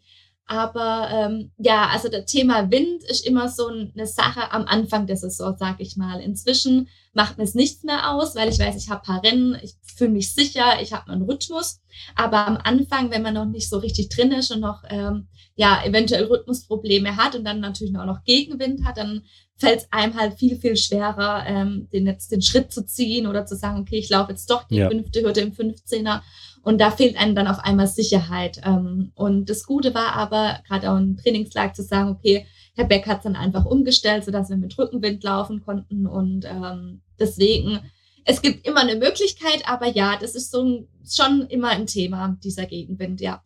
[0.45, 5.15] aber ähm, ja, also das Thema Wind ist immer so eine Sache am Anfang der
[5.15, 6.19] Saison, sag ich mal.
[6.21, 9.75] Inzwischen macht mir es nichts mehr aus, weil ich weiß, ich habe paar Rennen, ich
[9.95, 11.81] fühle mich sicher, ich habe meinen Rhythmus.
[12.15, 15.83] Aber am Anfang, wenn man noch nicht so richtig drin ist und noch ähm, ja
[15.85, 19.21] eventuell Rhythmusprobleme hat und dann natürlich auch noch Gegenwind hat, dann
[19.59, 23.45] fällt es einem halt viel, viel schwerer, ähm, den jetzt den Schritt zu ziehen oder
[23.45, 24.89] zu sagen, okay, ich laufe jetzt doch die ja.
[24.89, 26.21] fünfte Hürde im 15er.
[26.61, 28.61] Und da fehlt einem dann auf einmal Sicherheit.
[28.65, 32.45] Ähm, und das Gute war aber, gerade auch im Trainingslag zu sagen, okay,
[32.75, 36.07] Herr Beck hat es dann einfach umgestellt, sodass wir mit Rückenwind laufen konnten.
[36.07, 37.79] Und ähm, deswegen,
[38.23, 42.37] es gibt immer eine Möglichkeit, aber ja, das ist so ein, schon immer ein Thema,
[42.43, 43.41] dieser Gegenwind, ja.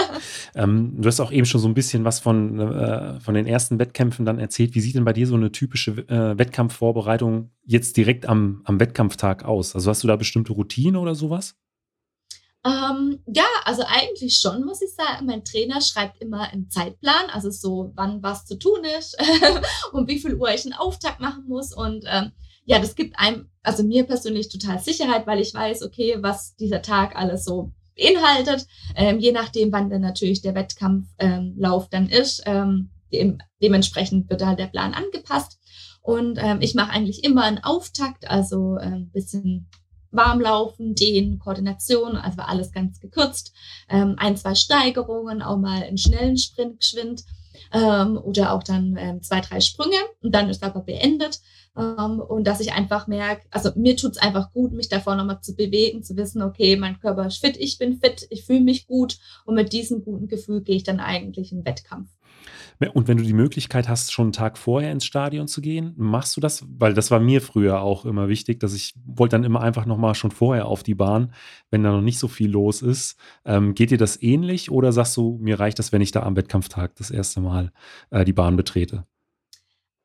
[0.54, 3.78] ähm, du hast auch eben schon so ein bisschen was von, äh, von den ersten
[3.78, 4.74] Wettkämpfen dann erzählt.
[4.74, 9.44] Wie sieht denn bei dir so eine typische äh, Wettkampfvorbereitung jetzt direkt am, am Wettkampftag
[9.44, 9.74] aus?
[9.74, 11.56] Also hast du da bestimmte Routine oder sowas?
[12.66, 15.26] Ähm, ja, also eigentlich schon, muss ich sagen.
[15.26, 19.16] Mein Trainer schreibt immer einen Zeitplan, also so, wann was zu tun ist
[19.92, 21.74] und wie viel Uhr ich einen Auftakt machen muss.
[21.74, 22.32] Und ähm,
[22.64, 26.82] ja, das gibt einem, also mir persönlich total Sicherheit, weil ich weiß, okay, was dieser
[26.82, 28.66] Tag alles so beinhaltet.
[28.96, 34.44] Ähm, je nachdem, wann dann natürlich der Wettkampflauf ähm, dann ist, ähm, dem, dementsprechend wird
[34.44, 35.58] halt der Plan angepasst.
[36.02, 39.68] Und ähm, ich mache eigentlich immer einen Auftakt, also ein ähm, bisschen
[40.10, 43.52] Warmlaufen, Dehnen, Koordination, also alles ganz gekürzt.
[43.88, 47.24] Ähm, ein, zwei Steigerungen, auch mal einen schnellen Sprint geschwind
[47.72, 51.40] ähm, oder auch dann ähm, zwei, drei Sprünge und dann ist aber beendet.
[51.76, 55.56] Ähm, und dass ich einfach merke, also mir tut's einfach gut, mich davor nochmal zu
[55.56, 59.18] bewegen, zu wissen, okay, mein Körper ist fit, ich bin fit, ich fühle mich gut
[59.44, 62.13] und mit diesem guten Gefühl gehe ich dann eigentlich in den Wettkampf.
[62.92, 66.36] Und wenn du die Möglichkeit hast, schon einen Tag vorher ins Stadion zu gehen, machst
[66.36, 66.64] du das?
[66.68, 70.14] Weil das war mir früher auch immer wichtig, dass ich wollte dann immer einfach nochmal
[70.14, 71.32] schon vorher auf die Bahn,
[71.70, 73.16] wenn da noch nicht so viel los ist.
[73.44, 76.36] Ähm, geht dir das ähnlich oder sagst du, mir reicht das, wenn ich da am
[76.36, 77.72] Wettkampftag das erste Mal
[78.10, 79.06] äh, die Bahn betrete?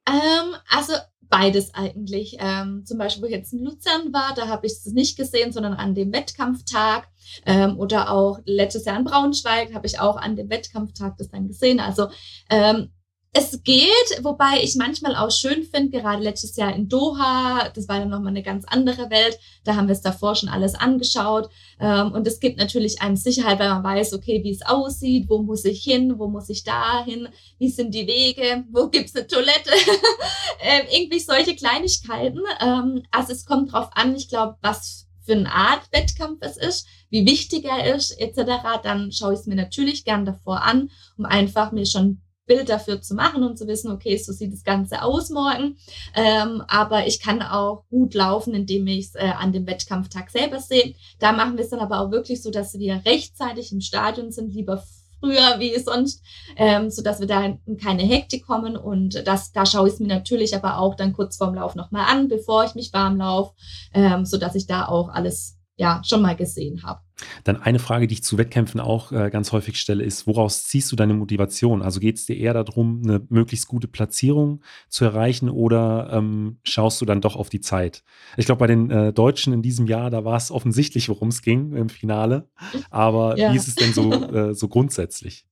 [0.08, 0.94] Ähm, also
[1.30, 2.38] beides eigentlich.
[2.40, 5.52] Ähm, zum Beispiel, wo ich jetzt in Luzern war, da habe ich es nicht gesehen,
[5.52, 7.08] sondern an dem Wettkampftag.
[7.46, 11.48] Ähm, oder auch letztes Jahr in Braunschweig habe ich auch an dem Wettkampftag das dann
[11.48, 11.80] gesehen.
[11.80, 12.08] Also
[12.50, 12.90] ähm,
[13.32, 18.00] es geht, wobei ich manchmal auch schön finde, gerade letztes Jahr in Doha, das war
[18.00, 21.50] dann nochmal eine ganz andere Welt, da haben wir es davor schon alles angeschaut.
[21.80, 25.44] Ähm, und es gibt natürlich einem Sicherheit, weil man weiß, okay, wie es aussieht, wo
[25.44, 29.28] muss ich hin, wo muss ich da hin, wie sind die Wege, wo gibt's eine
[29.28, 29.74] Toilette,
[30.62, 32.42] ähm, irgendwie solche Kleinigkeiten.
[32.62, 36.88] Ähm, also es kommt drauf an, ich glaube, was für eine Art Wettkampf es ist,
[37.12, 41.26] wie wichtig er ist, etc., dann schaue ich es mir natürlich gern davor an, um
[41.26, 45.04] einfach mir schon Bild dafür zu machen und zu wissen, okay, so sieht das Ganze
[45.04, 45.78] aus morgen.
[46.16, 50.60] Ähm, aber ich kann auch gut laufen, indem ich es äh, an dem Wettkampftag selber
[50.60, 50.96] sehe.
[51.20, 54.54] Da machen wir es dann aber auch wirklich so, dass wir rechtzeitig im Stadion sind,
[54.54, 54.84] lieber
[55.20, 56.24] früher wie sonst,
[56.56, 60.00] ähm, so dass wir da in keine Hektik kommen und das, da schaue ich es
[60.00, 63.54] mir natürlich aber auch dann kurz vorm Lauf nochmal an, bevor ich mich warm laufe,
[63.94, 67.00] ähm, so dass ich da auch alles ja schon mal gesehen habe.
[67.46, 70.92] Dann eine Frage, die ich zu Wettkämpfen auch äh, ganz häufig stelle, ist, woraus ziehst
[70.92, 71.82] du deine Motivation?
[71.82, 77.00] Also geht es dir eher darum, eine möglichst gute Platzierung zu erreichen oder ähm, schaust
[77.00, 78.04] du dann doch auf die Zeit?
[78.36, 81.42] Ich glaube, bei den äh, Deutschen in diesem Jahr, da war es offensichtlich, worum es
[81.42, 82.50] ging im Finale.
[82.90, 83.54] Aber ja.
[83.54, 85.46] wie ist es denn so, äh, so grundsätzlich?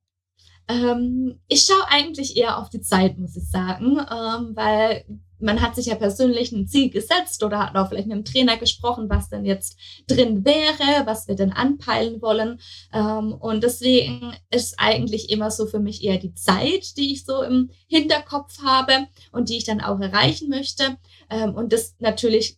[0.67, 5.05] Ähm, ich schaue eigentlich eher auf die Zeit, muss ich sagen, ähm, weil
[5.39, 8.57] man hat sich ja persönlich ein Ziel gesetzt oder hat auch vielleicht mit dem Trainer
[8.57, 9.77] gesprochen, was denn jetzt
[10.07, 12.59] drin wäre, was wir denn anpeilen wollen.
[12.93, 17.43] Ähm, und deswegen ist eigentlich immer so für mich eher die Zeit, die ich so
[17.43, 20.97] im Hinterkopf habe und die ich dann auch erreichen möchte.
[21.29, 22.57] Ähm, und das natürlich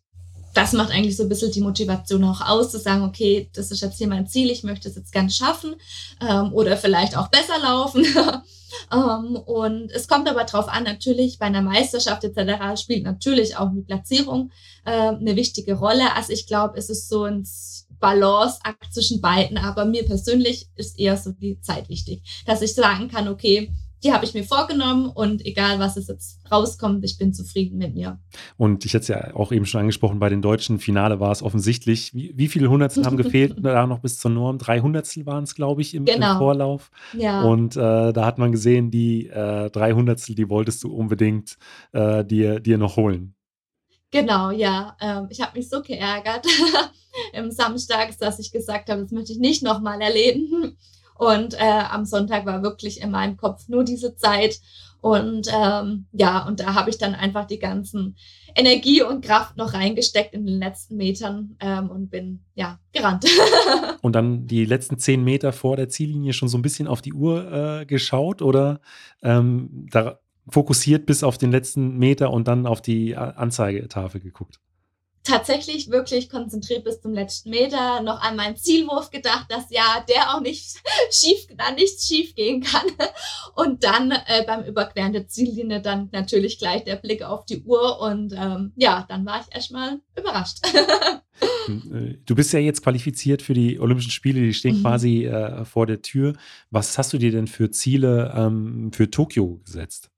[0.54, 3.82] das macht eigentlich so ein bisschen die Motivation auch aus, zu sagen, okay, das ist
[3.82, 5.76] jetzt hier mein Ziel, ich möchte es jetzt ganz schaffen
[6.22, 8.06] ähm, oder vielleicht auch besser laufen.
[8.94, 12.82] ähm, und es kommt aber drauf an, natürlich bei einer Meisterschaft etc.
[12.82, 14.52] spielt natürlich auch die Platzierung
[14.86, 16.16] äh, eine wichtige Rolle.
[16.16, 17.48] Also ich glaube, es ist so ein
[18.00, 23.10] Balanceakt zwischen beiden, aber mir persönlich ist eher so die Zeit wichtig, dass ich sagen
[23.10, 23.72] kann, okay,
[24.04, 27.96] die habe ich mir vorgenommen und egal was es jetzt rauskommt, ich bin zufrieden mit
[27.96, 28.20] mir.
[28.58, 31.44] Und ich hatte es ja auch eben schon angesprochen, bei den deutschen Finale war es
[31.44, 32.14] offensichtlich.
[32.14, 34.58] Wie, wie viele Hundertstel haben gefehlt da noch bis zur Norm?
[34.58, 36.34] Drei Hundertstel waren es, glaube ich, im, genau.
[36.34, 36.92] im, Vorlauf.
[37.18, 37.42] Ja.
[37.42, 41.58] Und äh, da hat man gesehen, die äh, drei Hundertstel, die wolltest du unbedingt
[41.92, 43.36] äh, dir, dir noch holen.
[44.12, 44.96] Genau, ja.
[45.00, 46.46] Ähm, ich habe mich so geärgert
[47.34, 50.78] im Samstag, dass ich gesagt habe, das möchte ich nicht nochmal erleben.
[51.20, 54.62] Und äh, am Sonntag war wirklich in meinem Kopf nur diese Zeit.
[55.02, 58.16] Und ähm, ja, und da habe ich dann einfach die ganzen
[58.56, 63.26] Energie und Kraft noch reingesteckt in den letzten Metern ähm, und bin ja gerannt.
[64.02, 67.14] und dann die letzten zehn Meter vor der Ziellinie schon so ein bisschen auf die
[67.14, 68.80] Uhr äh, geschaut oder
[69.22, 74.62] ähm, da fokussiert bis auf den letzten Meter und dann auf die Anzeigetafel geguckt?
[75.30, 80.34] Tatsächlich wirklich konzentriert bis zum letzten Meter, noch an meinen Zielwurf gedacht, dass ja der
[80.34, 80.78] auch nicht
[81.12, 82.88] schief, da nichts schief gehen kann.
[83.56, 88.00] Und dann äh, beim Überqueren der Ziellinie dann natürlich gleich der Blick auf die Uhr
[88.02, 90.60] und ähm, ja, dann war ich erstmal überrascht.
[91.70, 94.82] Äh, du bist ja jetzt qualifiziert für die Olympischen Spiele, die stehen mhm.
[94.82, 96.34] quasi äh, vor der Tür.
[96.70, 100.10] Was hast du dir denn für Ziele ähm, für Tokio gesetzt?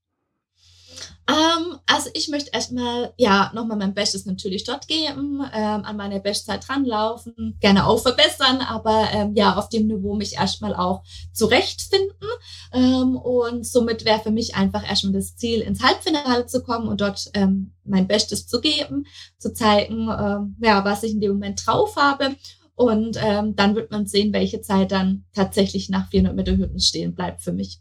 [1.27, 6.19] Ähm, also ich möchte erstmal, ja, nochmal mein Bestes natürlich dort geben, ähm, an meine
[6.19, 12.27] Bestzeit dranlaufen, gerne auch verbessern, aber ähm, ja, auf dem Niveau mich erstmal auch zurechtfinden.
[12.73, 17.01] Ähm, und somit wäre für mich einfach erstmal das Ziel, ins Halbfinale zu kommen und
[17.01, 19.05] dort ähm, mein Bestes zu geben,
[19.37, 22.35] zu zeigen, ähm, ja, was ich in dem Moment drauf habe.
[22.75, 27.43] Und dann wird man sehen, welche Zeit dann tatsächlich nach 400 Meter Hürden stehen bleibt
[27.43, 27.79] für mich.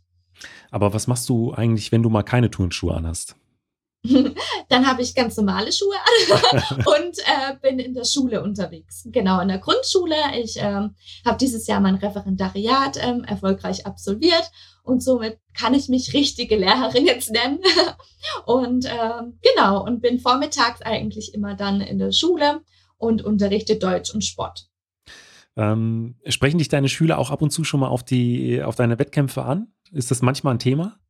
[0.70, 3.37] Aber was machst du eigentlich, wenn du mal keine Turnschuhe anhast?
[4.68, 9.07] Dann habe ich ganz normale Schuhe an und äh, bin in der Schule unterwegs.
[9.07, 10.16] Genau, in der Grundschule.
[10.42, 10.94] Ich ähm,
[11.26, 14.50] habe dieses Jahr mein Referendariat ähm, erfolgreich absolviert
[14.85, 17.59] und somit kann ich mich richtige Lehrerin jetzt nennen.
[18.46, 22.62] und ähm, genau, und bin vormittags eigentlich immer dann in der Schule
[22.96, 24.66] und unterrichte Deutsch und Sport.
[25.57, 28.98] Ähm, sprechen dich deine Schüler auch ab und zu schon mal auf, die, auf deine
[28.98, 29.72] Wettkämpfe an?
[29.92, 31.00] Ist das manchmal ein Thema?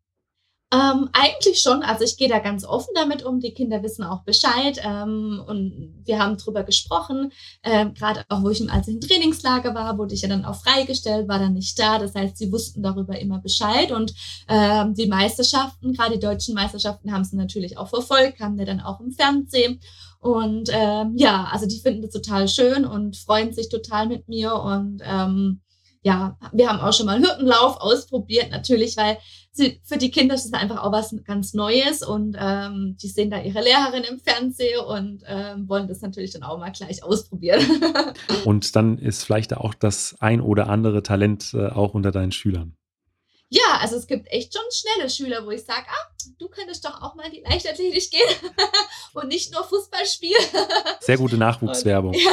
[0.73, 1.83] Ähm, eigentlich schon.
[1.83, 3.41] Also ich gehe da ganz offen damit um.
[3.41, 7.33] Die Kinder wissen auch Bescheid ähm, und wir haben drüber gesprochen.
[7.65, 10.45] Ähm, Gerade auch, wo ich im, als ich im Trainingslager war, wurde ich ja dann
[10.45, 11.99] auch freigestellt, war dann nicht da.
[11.99, 14.15] Das heißt, sie wussten darüber immer Bescheid und
[14.49, 18.81] ähm, die Meisterschaften, gerade die deutschen Meisterschaften, haben sie natürlich auch verfolgt, haben wir dann
[18.81, 19.81] auch im Fernsehen.
[20.21, 24.55] Und ähm, ja, also die finden das total schön und freuen sich total mit mir
[24.55, 25.63] und ähm,
[26.03, 29.19] ja, wir haben auch schon mal Hürdenlauf ausprobiert, natürlich, weil
[29.53, 33.31] sie, für die Kinder ist es einfach auch was ganz Neues und ähm, die sehen
[33.31, 37.61] da ihre Lehrerin im Fernsehen und ähm, wollen das natürlich dann auch mal gleich ausprobieren.
[38.45, 42.77] und dann ist vielleicht auch das ein oder andere Talent äh, auch unter deinen Schülern.
[43.53, 47.03] Ja, also es gibt echt schon schnelle Schüler, wo ich sage, ah, du könntest doch
[47.03, 48.53] auch mal in die Leichtathletik gehen
[49.15, 50.41] und nicht nur Fußball spielen.
[51.01, 52.15] Sehr gute Nachwuchswerbung.
[52.15, 52.31] Und, ja,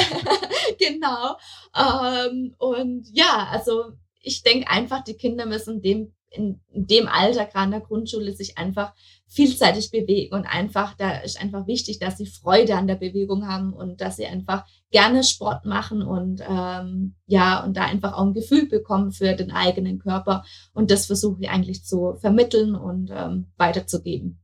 [0.80, 1.38] genau.
[1.76, 7.46] Ähm, und ja, also ich denke einfach, die Kinder müssen dem in, in dem Alter,
[7.46, 8.94] gerade in der Grundschule, sich einfach
[9.28, 13.74] vielseitig bewegen und einfach, da ist einfach wichtig, dass sie Freude an der Bewegung haben
[13.74, 18.34] und dass sie einfach gerne Sport machen und ähm, ja, und da einfach auch ein
[18.34, 20.46] Gefühl bekommen für den eigenen Körper.
[20.74, 24.40] Und das versuche ich eigentlich zu vermitteln und ähm, weiterzugeben.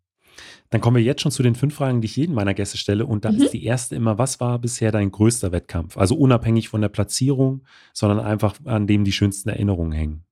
[0.70, 3.06] Dann kommen wir jetzt schon zu den fünf Fragen, die ich jedem meiner Gäste stelle.
[3.06, 3.44] Und da mhm.
[3.44, 5.98] ist die erste immer, was war bisher dein größter Wettkampf?
[5.98, 10.26] Also unabhängig von der Platzierung, sondern einfach an dem die schönsten Erinnerungen hängen.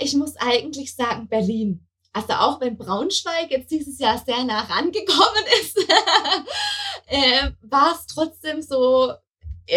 [0.00, 1.86] Ich muss eigentlich sagen Berlin.
[2.12, 5.78] Also auch wenn Braunschweig jetzt dieses Jahr sehr nah rangekommen ist,
[7.06, 9.12] äh, war es trotzdem so,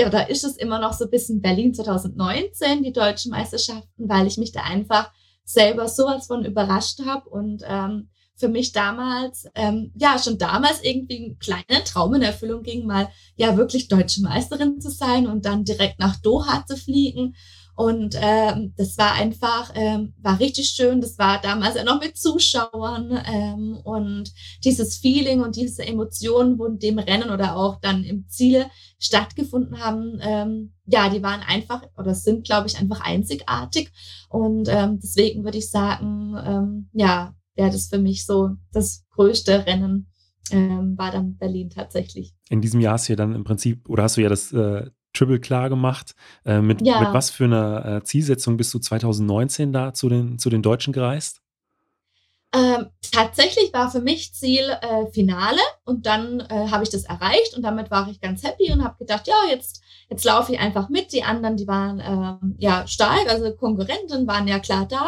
[0.08, 4.38] oder ist es immer noch so ein bisschen Berlin 2019, die deutschen Meisterschaften, weil ich
[4.38, 5.12] mich da einfach
[5.46, 11.28] selber sowas von überrascht habe und ähm, für mich damals, ähm, ja, schon damals irgendwie
[11.28, 15.66] ein kleiner Traum in Erfüllung ging, mal ja wirklich deutsche Meisterin zu sein und dann
[15.66, 17.36] direkt nach Doha zu fliegen.
[17.76, 21.02] Und ähm, das war einfach, ähm, war richtig schön.
[21.02, 24.32] Das war damals ja noch mit Zuschauern ähm, und
[24.64, 28.68] dieses Feeling und diese Emotionen, wo in dem Rennen oder auch dann im Ziel
[29.00, 33.92] stattgefunden haben, ähm, ja, die waren einfach oder sind, glaube ich, einfach einzigartig.
[34.30, 39.66] Und ähm, deswegen würde ich sagen, ähm, ja, wäre das für mich so das größte
[39.66, 40.08] Rennen
[40.52, 42.34] ähm, war dann Berlin tatsächlich.
[42.50, 44.90] In diesem Jahr hast du ja dann im Prinzip, oder hast du ja das äh,
[45.14, 46.16] Triple klar gemacht.
[46.46, 47.00] Äh, mit, ja.
[47.00, 50.94] mit was für einer äh, Zielsetzung bist du 2019 da zu den, zu den Deutschen
[50.94, 51.44] gereist?
[52.56, 57.56] Ähm, tatsächlich war für mich Ziel äh, Finale und dann äh, habe ich das erreicht
[57.56, 60.88] und damit war ich ganz happy und habe gedacht, ja, jetzt, jetzt laufe ich einfach
[60.88, 61.14] mit.
[61.14, 65.08] Die anderen, die waren ähm, ja stark, also Konkurrenten waren ja klar da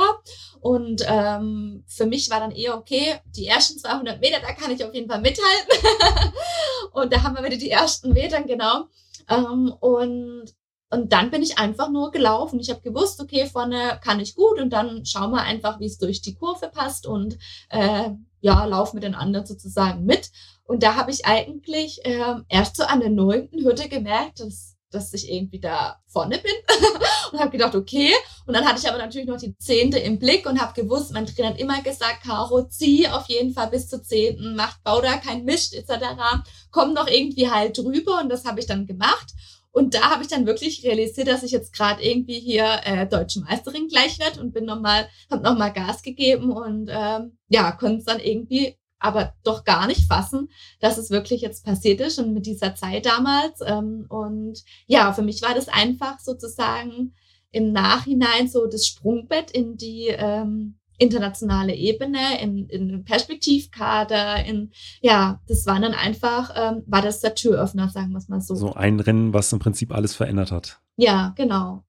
[0.60, 4.84] und ähm, für mich war dann eher okay, die ersten 200 Meter, da kann ich
[4.84, 6.34] auf jeden Fall mithalten
[6.94, 8.86] und da haben wir wieder die ersten Metern, genau.
[9.30, 10.54] Ähm, und
[10.92, 12.60] und dann bin ich einfach nur gelaufen.
[12.60, 15.98] Ich habe gewusst, okay, vorne kann ich gut und dann schauen wir einfach, wie es
[15.98, 17.38] durch die Kurve passt und
[17.69, 20.32] äh, ja, laufe mit den anderen sozusagen mit.
[20.63, 25.13] Und da habe ich eigentlich äh, erst so an der neunten Hürde gemerkt, dass, dass
[25.13, 26.54] ich irgendwie da vorne bin
[27.31, 28.12] und habe gedacht, okay.
[28.46, 31.25] Und dann hatte ich aber natürlich noch die zehnte im Blick und habe gewusst, mein
[31.25, 35.17] Trainer hat immer gesagt, Caro, zieh auf jeden Fall bis zur zehnten, macht, bau da
[35.17, 36.06] kein Mist etc.
[36.71, 39.33] Komm noch irgendwie halt drüber und das habe ich dann gemacht.
[39.71, 43.41] Und da habe ich dann wirklich realisiert, dass ich jetzt gerade irgendwie hier äh, deutsche
[43.41, 48.06] Meisterin gleich werde und bin nochmal, habe nochmal Gas gegeben und ähm, ja, konnte es
[48.06, 52.46] dann irgendwie aber doch gar nicht fassen, dass es wirklich jetzt passiert ist und mit
[52.46, 53.60] dieser Zeit damals.
[53.65, 57.13] Ähm, und ja, für mich war das einfach sozusagen
[57.52, 64.71] im Nachhinein so das Sprungbett in die ähm, internationale Ebene, in, in Perspektivkader, in,
[65.02, 68.56] ja, das war dann einfach, ähm, war das der Türöffner, sagen wir es mal so.
[68.56, 70.79] So ein Rennen, was im Prinzip alles verändert hat.
[70.98, 71.85] Ja, genau.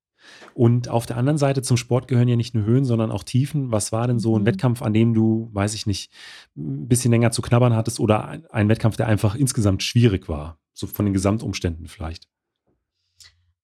[0.57, 3.73] Und auf der anderen Seite zum Sport gehören ja nicht nur Höhen, sondern auch Tiefen.
[3.73, 4.47] Was war denn so ein mhm.
[4.47, 6.11] Wettkampf, an dem du, weiß ich nicht,
[6.57, 10.59] ein bisschen länger zu knabbern hattest oder ein, ein Wettkampf, der einfach insgesamt schwierig war?
[10.73, 12.31] So von den Gesamtumständen vielleicht.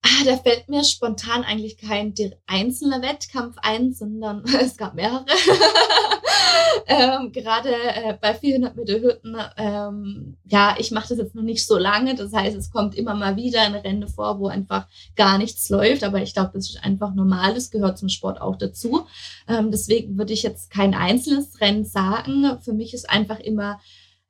[0.05, 2.13] Ah, da fällt mir spontan eigentlich kein
[2.45, 5.25] einzelner Wettkampf ein, sondern es gab mehrere.
[6.87, 11.65] ähm, gerade äh, bei 400 Meter Hürden, ähm, ja, ich mache das jetzt noch nicht
[11.65, 12.15] so lange.
[12.15, 16.03] Das heißt, es kommt immer mal wieder eine Rennen vor, wo einfach gar nichts läuft.
[16.03, 17.53] Aber ich glaube, das ist einfach normal.
[17.53, 19.07] Das gehört zum Sport auch dazu.
[19.47, 22.59] Ähm, deswegen würde ich jetzt kein einzelnes Rennen sagen.
[22.61, 23.79] Für mich ist einfach immer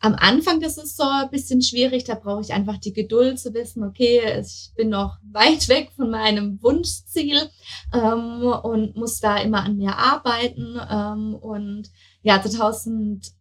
[0.04, 2.04] am Anfang der Saison ein bisschen schwierig.
[2.04, 6.10] Da brauche ich einfach die Geduld zu wissen, okay, ich bin noch weit weg von
[6.12, 7.50] meinem Wunschziel
[7.94, 10.78] ähm, und muss da immer an mir arbeiten.
[10.92, 11.90] Ähm, und
[12.22, 13.32] ja, 2018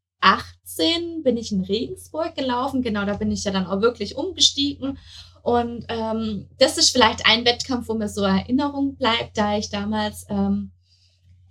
[1.24, 2.82] bin ich in Regensburg gelaufen.
[2.82, 4.98] Genau, da bin ich ja dann auch wirklich umgestiegen.
[5.42, 10.26] Und ähm, das ist vielleicht ein Wettkampf, wo mir so Erinnerung bleibt, da ich damals
[10.28, 10.70] ähm,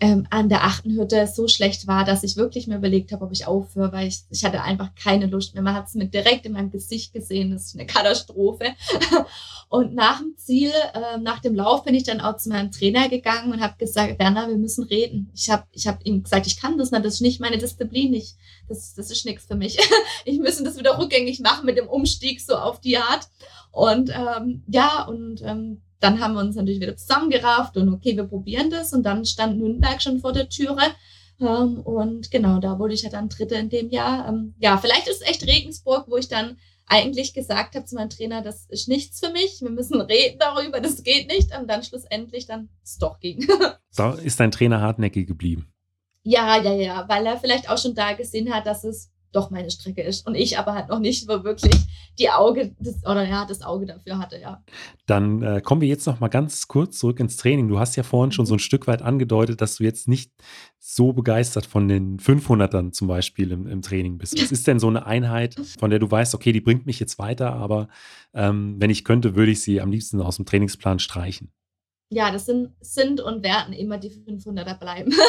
[0.02, 3.32] ähm, an der achten Hütte so schlecht war, dass ich wirklich mir überlegt habe, ob
[3.32, 5.62] ich aufhöre, weil ich, ich hatte einfach keine Lust mehr.
[5.62, 8.66] Man hat es mir direkt in meinem Gesicht gesehen, das ist eine Katastrophe.
[9.70, 13.08] Und nach dem Ziel, äh, nach dem Lauf bin ich dann auch zu meinem Trainer
[13.10, 15.30] gegangen und habe gesagt, Werner, wir müssen reden.
[15.34, 18.14] Ich habe ich hab ihm gesagt, ich kann das nicht, das ist nicht meine Disziplin,
[18.14, 18.34] ich,
[18.68, 19.78] das, das ist nichts für mich.
[20.26, 23.30] ich müssen das wieder rückgängig machen mit dem Umstieg so auf die Art.
[23.72, 28.26] Und ähm, ja, und ähm, dann haben wir uns natürlich wieder zusammengerafft und okay, wir
[28.26, 28.92] probieren das.
[28.92, 30.82] Und dann stand Nürnberg schon vor der Türe.
[31.40, 34.28] Ähm, und genau, da wurde ich ja dann Dritte in dem Jahr.
[34.28, 38.10] Ähm, ja, vielleicht ist es echt Regensburg, wo ich dann eigentlich gesagt habe zu meinem
[38.10, 41.56] Trainer, das ist nichts für mich, wir müssen reden darüber, das geht nicht.
[41.58, 43.48] Und dann schlussendlich dann es doch ging.
[43.92, 45.72] so, ist dein Trainer hartnäckig geblieben?
[46.24, 49.72] Ja, ja, ja, weil er vielleicht auch schon da gesehen hat, dass es doch meine
[49.72, 50.28] Strecke ist.
[50.28, 51.74] Und ich aber halt noch nicht wirklich
[52.20, 54.64] die Auge das, oder ja das Auge dafür hatte ja.
[55.06, 57.68] Dann äh, kommen wir jetzt noch mal ganz kurz zurück ins Training.
[57.68, 58.60] Du hast ja vorhin schon so ein mhm.
[58.60, 60.32] Stück weit angedeutet dass du jetzt nicht
[60.80, 64.42] so begeistert von den 500ern zum Beispiel im, im Training bist.
[64.42, 67.20] Was ist denn so eine Einheit von der du weißt okay die bringt mich jetzt
[67.20, 67.88] weiter aber
[68.34, 71.52] ähm, wenn ich könnte würde ich sie am liebsten aus dem Trainingsplan streichen?
[72.10, 75.12] Ja das sind sind und werden immer die 500er bleiben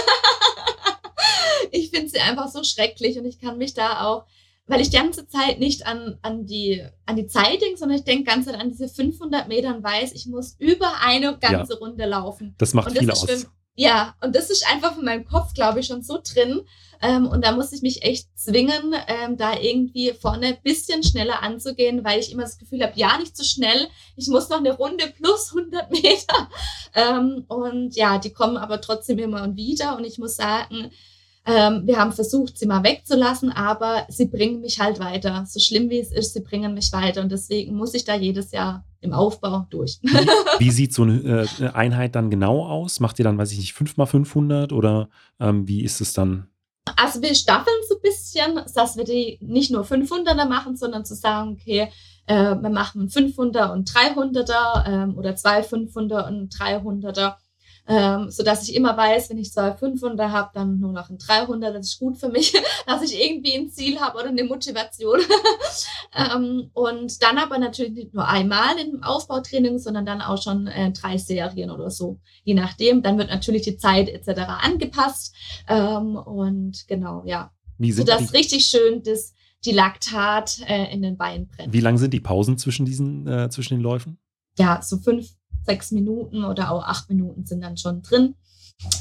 [1.73, 4.27] ich finde sie einfach so schrecklich und ich kann mich da auch,
[4.67, 8.05] weil ich die ganze Zeit nicht an, an, die, an die Zeit denke, sondern ich
[8.05, 12.07] denke ganz an diese 500 Meter und weiß, ich muss über eine ganze ja, Runde
[12.07, 12.55] laufen.
[12.59, 13.25] Das macht das viel aus.
[13.25, 16.61] Für, ja, und das ist einfach in meinem Kopf, glaube ich, schon so drin.
[17.01, 21.43] Ähm, und da muss ich mich echt zwingen, ähm, da irgendwie vorne ein bisschen schneller
[21.43, 23.89] anzugehen, weil ich immer das Gefühl habe, ja, nicht zu so schnell.
[24.15, 26.49] Ich muss noch eine Runde plus 100 Meter.
[26.95, 29.97] Ähm, und ja, die kommen aber trotzdem immer und wieder.
[29.97, 30.91] Und ich muss sagen,
[31.45, 35.45] ähm, wir haben versucht, sie mal wegzulassen, aber sie bringen mich halt weiter.
[35.49, 37.21] So schlimm wie es ist, sie bringen mich weiter.
[37.21, 39.99] Und deswegen muss ich da jedes Jahr im Aufbau durch.
[40.03, 40.09] Wie,
[40.59, 43.01] wie sieht so eine äh, Einheit dann genau aus?
[43.01, 45.09] Macht ihr dann, weiß ich nicht, 5 mal 500 oder
[45.41, 46.47] ähm, wie ist es dann?
[46.97, 51.15] Also wir staffeln so ein bisschen, dass wir die nicht nur 500er machen, sondern zu
[51.17, 51.89] sagen, okay,
[52.27, 57.35] äh, wir machen 500er und 300er ähm, oder zwei 500er und 300er
[57.89, 61.19] ähm, so dass ich immer weiß, wenn ich zwei 500 habe, dann nur noch ein
[61.19, 62.53] 300, das ist gut für mich,
[62.87, 65.21] dass ich irgendwie ein Ziel habe oder eine Motivation.
[66.15, 70.93] ähm, und dann aber natürlich nicht nur einmal im Aufbautraining, sondern dann auch schon äh,
[70.93, 73.03] drei Serien oder so, je nachdem.
[73.03, 74.43] Dann wird natürlich die Zeit etc.
[74.63, 75.35] angepasst
[75.69, 77.51] ähm, und genau, ja.
[77.79, 81.73] Wie sind Sodass die, richtig schön das, die Laktat äh, in den Beinen brennt.
[81.73, 84.19] wie lang sind die Pausen zwischen diesen, äh, zwischen den Läufen?
[84.59, 85.31] ja, so fünf,
[85.65, 88.35] sechs Minuten oder auch acht Minuten sind dann schon drin.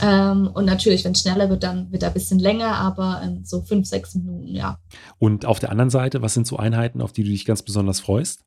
[0.02, 3.42] Ähm, und natürlich, wenn es schneller wird, dann wird er ein bisschen länger, aber ähm,
[3.44, 4.78] so fünf, sechs Minuten, ja.
[5.18, 8.00] Und auf der anderen Seite, was sind so Einheiten, auf die du dich ganz besonders
[8.00, 8.44] freust?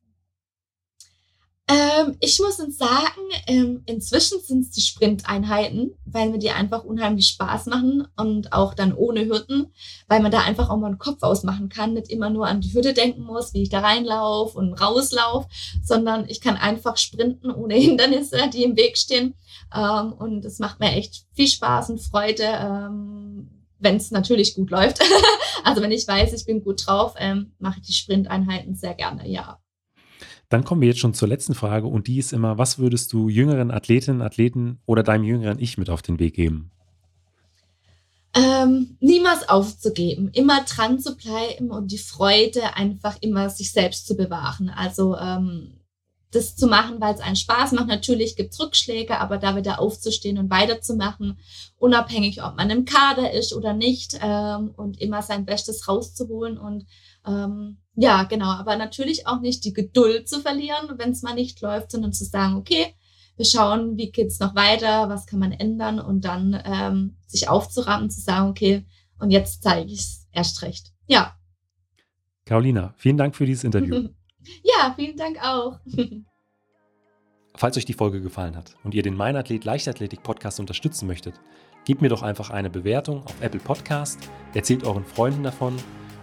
[1.66, 6.84] Ähm, ich muss uns sagen, ähm, inzwischen sind es die Sprinteinheiten, weil mir die einfach
[6.84, 9.72] unheimlich Spaß machen und auch dann ohne Hürden,
[10.06, 12.74] weil man da einfach auch mal einen Kopf ausmachen kann, nicht immer nur an die
[12.74, 15.48] Hürde denken muss, wie ich da reinlaufe und rauslaufe,
[15.82, 19.34] sondern ich kann einfach sprinten ohne Hindernisse, die im Weg stehen.
[19.74, 24.68] Ähm, und es macht mir echt viel Spaß und Freude, ähm, wenn es natürlich gut
[24.70, 25.00] läuft.
[25.64, 29.26] also wenn ich weiß, ich bin gut drauf, ähm, mache ich die Sprinteinheiten sehr gerne,
[29.26, 29.63] ja.
[30.54, 33.28] Dann kommen wir jetzt schon zur letzten Frage und die ist immer, was würdest du
[33.28, 36.70] jüngeren Athletinnen, Athleten oder deinem jüngeren Ich mit auf den Weg geben?
[38.34, 44.16] Ähm, niemals aufzugeben, immer dran zu bleiben und die Freude einfach immer sich selbst zu
[44.16, 44.68] bewahren.
[44.68, 45.80] Also ähm,
[46.30, 47.88] das zu machen, weil es einen Spaß macht.
[47.88, 51.36] Natürlich gibt es Rückschläge, aber da wieder aufzustehen und weiterzumachen,
[51.78, 56.86] unabhängig, ob man im Kader ist oder nicht, ähm, und immer sein Bestes rauszuholen und
[57.26, 61.60] ähm, ja, genau, aber natürlich auch nicht die Geduld zu verlieren, wenn es mal nicht
[61.60, 62.94] läuft, sondern zu sagen, okay,
[63.36, 68.10] wir schauen, wie geht's noch weiter, was kann man ändern und dann ähm, sich aufzurappen,
[68.10, 68.84] zu sagen, okay,
[69.18, 70.92] und jetzt zeige ich es erst recht.
[71.06, 71.36] Ja.
[72.44, 74.08] Carolina, vielen Dank für dieses Interview.
[74.62, 75.78] Ja, vielen Dank auch.
[77.56, 81.40] Falls euch die Folge gefallen hat und ihr den Mein Athlet Leichtathletik Podcast unterstützen möchtet,
[81.86, 84.18] gebt mir doch einfach eine Bewertung auf Apple Podcast,
[84.52, 85.76] erzählt euren Freunden davon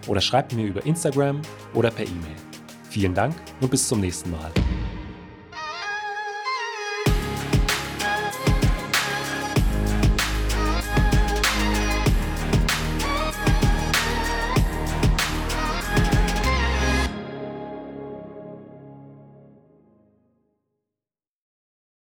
[0.06, 1.40] oder schreibt mir über Instagram
[1.74, 2.36] oder per E-Mail.
[2.90, 4.50] Vielen Dank und bis zum nächsten Mal.